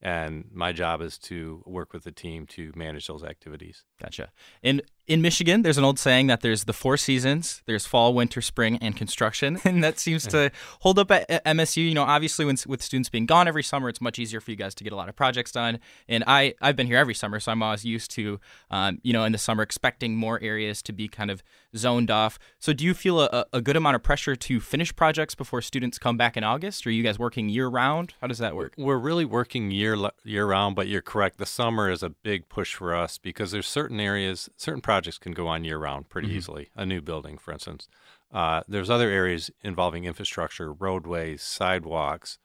[0.00, 3.84] And my job is to work with the team to manage those activities.
[4.00, 4.32] Gotcha.
[4.60, 7.62] In in Michigan, there's an old saying that there's the four seasons.
[7.66, 10.50] There's fall, winter, spring, and construction, and that seems to
[10.80, 11.86] hold up at, MSU.
[11.86, 14.56] You know, obviously, when with students being gone every summer, it's much easier for you
[14.56, 15.80] guys to get a lot of projects done.
[16.08, 18.40] And I I've been here every summer, so I'm always used to,
[18.70, 21.42] um, you know, in the summer expecting more areas to be kind of
[21.76, 22.38] zoned off.
[22.58, 25.98] So, do you feel a, a good amount of pressure to finish projects before students
[25.98, 26.86] come back in August?
[26.86, 28.14] Or are you guys working year round?
[28.22, 28.72] How does that work?
[28.78, 29.94] We're really working year
[30.24, 31.36] year round, but you're correct.
[31.36, 35.32] The summer is a big push for us because there's certain areas, certain projects can
[35.32, 36.32] go on year round pretty Mhm.
[36.32, 36.70] easily.
[36.74, 37.88] A new building, for instance.
[38.32, 42.38] Uh, there's other areas involving infrastructure, roadways, sidewalks,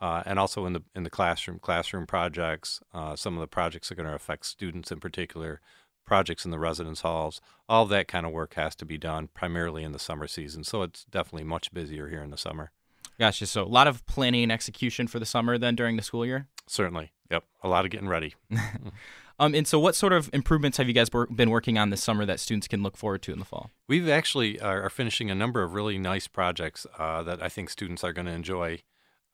[0.00, 2.82] uh, and also in the in the classroom classroom projects.
[2.92, 5.60] Uh, some of the projects are going to affect students in particular.
[6.04, 9.84] Projects in the residence halls, all that kind of work has to be done primarily
[9.84, 10.64] in the summer season.
[10.64, 12.72] So it's definitely much busier here in the summer.
[13.18, 13.46] Gotcha.
[13.46, 16.48] So a lot of planning and execution for the summer then during the school year.
[16.66, 18.34] Certainly, yep, a lot of getting ready.
[19.40, 22.02] Um, and so what sort of improvements have you guys wor- been working on this
[22.02, 23.70] summer that students can look forward to in the fall?
[23.88, 27.70] We've actually uh, are finishing a number of really nice projects uh, that I think
[27.70, 28.82] students are going to enjoy.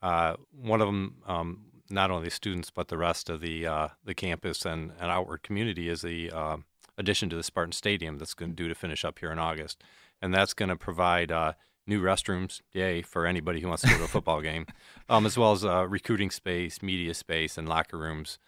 [0.01, 4.15] Uh, one of them, um, not only students but the rest of the uh, the
[4.15, 6.57] campus and, and outward community, is the uh,
[6.97, 9.83] addition to the Spartan Stadium that's going to due to finish up here in August,
[10.21, 11.51] and that's going to provide uh,
[11.85, 14.67] new restrooms, yay, for anybody who wants to go to a football game,
[15.09, 18.39] um, as well as recruiting space, media space, and locker rooms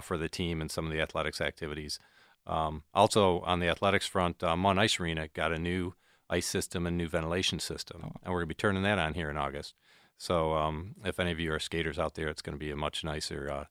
[0.00, 1.98] for the team and some of the athletics activities.
[2.46, 5.94] Um, also, on the athletics front, uh, Munn Ice Arena got a new
[6.28, 9.30] ice system and new ventilation system, and we're going to be turning that on here
[9.30, 9.74] in August.
[10.16, 12.76] So, um, if any of you are skaters out there, it's going to be a
[12.76, 13.64] much nicer uh,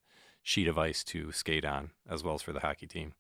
[0.44, 3.14] sheet of ice to skate on, as well as for the hockey team.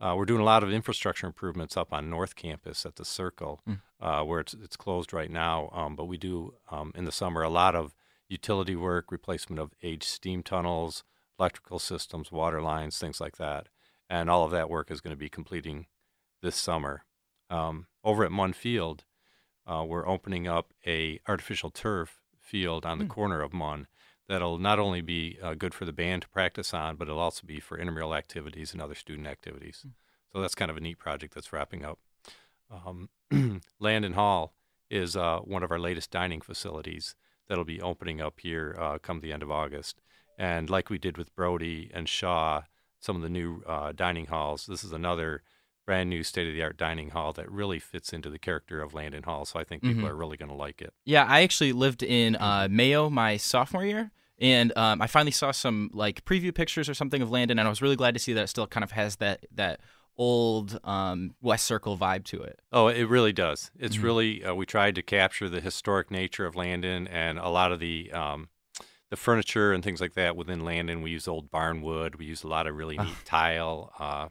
[0.00, 3.60] Uh, we're doing a lot of infrastructure improvements up on North Campus at the Circle,
[3.66, 3.80] Mm.
[4.00, 5.70] uh, where it's it's closed right now.
[5.72, 7.94] Um, but we do um, in the summer a lot of
[8.28, 11.02] utility work, replacement of aged steam tunnels,
[11.38, 13.68] electrical systems, water lines, things like that.
[14.08, 15.86] And all of that work is going to be completing
[16.42, 17.04] this summer.
[17.50, 19.04] Um, over at Munn Field,
[19.66, 23.10] uh, we're opening up a artificial turf field on the Hmm.
[23.10, 23.88] corner of Munn
[24.28, 27.46] that'll not only be uh, good for the band to practice on, but it'll also
[27.46, 29.84] be for intramural activities and other student activities.
[30.32, 31.98] So that's kind of a neat project that's wrapping up.
[32.70, 33.08] Um,
[33.80, 34.54] Landon Hall
[34.90, 37.14] is uh, one of our latest dining facilities
[37.48, 40.00] that'll be opening up here uh, come the end of August.
[40.38, 42.62] And like we did with Brody and Shaw,
[43.00, 45.42] some of the new uh, dining halls, this is another
[45.86, 48.92] brand new state of the art dining hall that really fits into the character of
[48.92, 49.44] Landon Hall.
[49.44, 50.10] So I think people Mhm.
[50.10, 50.92] are really going to like it.
[51.04, 55.52] Yeah, I actually lived in uh, Mayo my sophomore year, and um, I finally saw
[55.52, 58.32] some like preview pictures or something of Landon, and I was really glad to see
[58.32, 59.80] that it still kind of has that that
[60.18, 62.58] old um, West Circle vibe to it.
[62.72, 63.70] Oh, it really does.
[63.78, 64.02] It's Mhm.
[64.02, 67.78] really uh, we tried to capture the historic nature of Landon and a lot of
[67.80, 68.48] the um,
[69.16, 71.00] the furniture and things like that within Landon.
[71.02, 72.16] We use old barn wood.
[72.16, 73.92] We use a lot of really neat tile.
[73.98, 74.28] Uh,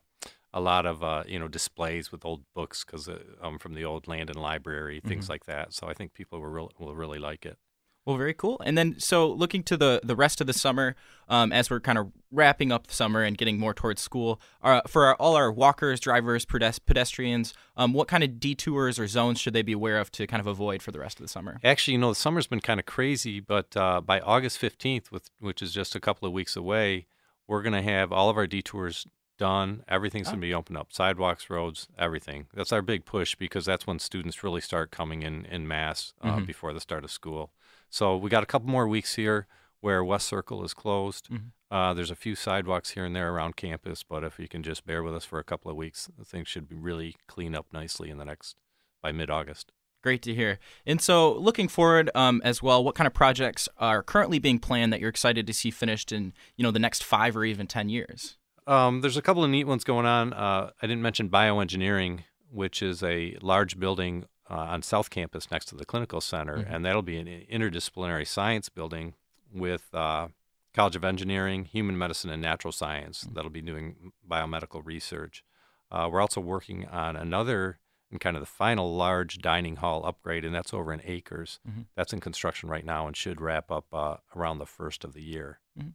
[0.53, 3.83] a lot of uh, you know displays with old books because uh, um, from the
[3.83, 5.29] old Landon Library, things Mhm.
[5.29, 5.73] like that.
[5.73, 7.57] So I think people will will really like it.
[8.05, 8.61] Well, very cool.
[8.63, 10.95] And then, so looking to the the rest of the summer,
[11.27, 14.81] um, as we're kind of wrapping up the summer and getting more towards school, uh,
[14.87, 19.53] for our, all our walkers, drivers, pedestrians, um, what kind of detours or zones should
[19.53, 21.59] they be aware of to kind of avoid for the rest of the summer?
[21.63, 25.31] Actually, you know, the summer's been kind of crazy, but uh, by August 15th, with,
[25.39, 27.07] which is just a couple of weeks away,
[27.47, 29.07] we're going to have all of our detours
[29.39, 29.83] done.
[29.87, 32.45] Everything's going to be opened up sidewalks, roads, everything.
[32.53, 36.37] That's our big push because that's when students really start coming in in mass uh,
[36.37, 36.45] Mhm.
[36.45, 37.51] before the start of school.
[37.95, 39.47] So we got a couple more weeks here
[39.79, 41.29] where West Circle is closed.
[41.29, 41.51] Mhm.
[41.71, 44.85] Uh, there's a few sidewalks here and there around campus, but if you can just
[44.85, 48.09] bear with us for a couple of weeks, things should be really clean up nicely
[48.09, 48.57] in the next
[49.01, 49.71] by mid August.
[50.03, 50.59] Great to hear.
[50.85, 54.91] And so, looking forward um, as well, what kind of projects are currently being planned
[54.91, 57.87] that you're excited to see finished in you know the next five or even ten
[57.87, 58.35] years?
[58.67, 60.33] Um, there's a couple of neat ones going on.
[60.33, 65.65] Uh, I didn't mention bioengineering, which is a large building uh, on South Campus next
[65.65, 66.71] to the clinical center, Mhm.
[66.71, 69.15] and that'll be an interdisciplinary science building
[69.51, 70.27] with uh,
[70.73, 73.21] College of Engineering, Human Medicine, and Natural Science.
[73.31, 75.43] That'll be doing biomedical research.
[75.89, 77.79] Uh, we're also working on another
[78.11, 81.59] and kind of the final large dining hall upgrade, and that's over in Akers.
[81.67, 81.85] Mhm.
[81.95, 85.23] That's in construction right now and should wrap up uh, around the first of the
[85.23, 85.59] year.
[85.77, 85.93] Mhm.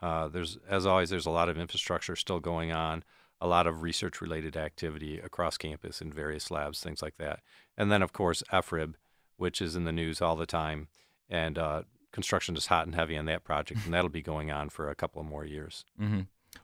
[0.00, 3.04] Uh, there's, as always, there's a lot of infrastructure still going on,
[3.40, 7.40] a lot of research-related activity across campus in various labs, things like that.
[7.76, 8.94] And then, of course, FRIB,
[9.36, 10.88] which is in the news all the time,
[11.28, 11.82] and uh,
[12.12, 14.94] construction is hot and heavy on that project, and that'll be going on for a
[14.94, 15.84] couple of more years.
[15.98, 16.20] hmm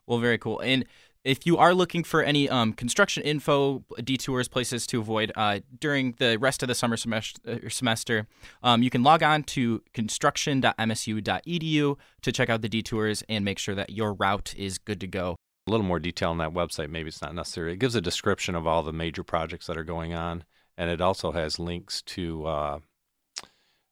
[0.07, 0.61] Well, very cool.
[0.61, 0.87] And
[1.25, 6.17] if you are looking for any um, construction info, detours, places to avoid uh, during
[6.19, 8.27] the rest of the summer semester, semester
[8.63, 13.77] um, you can log on to construction.msu.edu to check out the detours and make sure
[13.77, 15.37] that your route is good to go.
[15.67, 17.73] A little more detail on that website, maybe it's not necessary.
[17.73, 20.45] It gives a description of all the major projects that are going on,
[20.77, 22.79] and it also has links to, uh,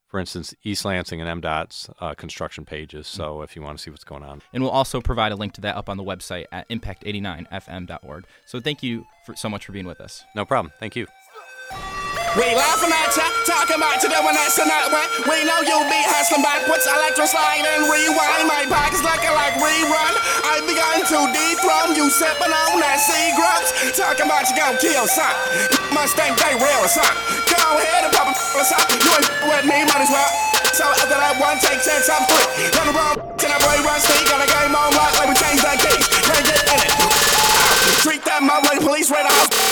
[0.09, 3.07] for instance, East Lansing and MDOT's uh, construction pages.
[3.07, 4.43] So if you want to see what's going on.
[4.53, 8.25] And we'll also provide a link to that up on the website at impact89fm.org.
[8.47, 10.25] So thank you for, so much for being with us.
[10.35, 10.73] No problem.
[10.81, 11.07] Thank you.
[12.39, 15.03] We laughing at ya, talking about you doing this and that way.
[15.27, 18.47] We know you be hustling backwards, electro slide and rewind.
[18.47, 20.15] My pockets looking like rerun.
[20.47, 23.75] I begun to dethrone you, sipping on that sea grubs.
[23.99, 25.35] Talking about you gon' kill son.
[25.91, 27.11] Mustang they real son.
[27.51, 28.79] Go ahead and pop a son.
[28.95, 30.31] You ain't with me, might as well.
[30.71, 32.47] So after that one take chance, I'm free.
[32.79, 34.23] Run around, and I boy run speed.
[34.31, 36.07] Got a game on lock, like we change that keys.
[36.23, 36.95] Can't get in it.
[38.07, 39.70] Treat that mouth like police radar house.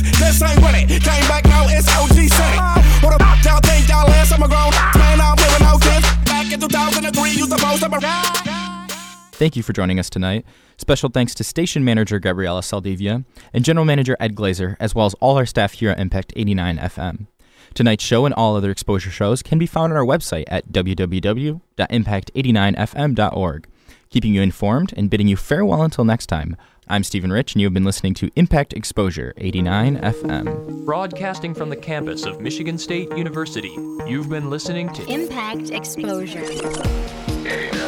[0.00, 1.02] This ain't it.
[1.02, 2.16] Came back now, it's OG.
[3.04, 4.32] What fuck y'all think y'all is?
[4.32, 6.06] I'm a grown man no kids.
[6.24, 8.00] Back in 2003, used to post up a
[9.32, 10.44] Thank you for joining us tonight.
[10.78, 15.14] Special thanks to station manager Gabriela Saldivia and general manager Ed Glazer, as well as
[15.14, 17.26] all our staff here at Impact 89 FM.
[17.74, 23.66] Tonight's show and all other exposure shows can be found on our website at www.impact89fm.org.
[24.10, 26.56] Keeping you informed and bidding you farewell until next time.
[26.92, 30.84] I'm Stephen Rich, and you have been listening to Impact Exposure 89 FM.
[30.84, 33.74] Broadcasting from the campus of Michigan State University,
[34.06, 36.44] you've been listening to Impact Exposure.
[36.44, 37.81] 89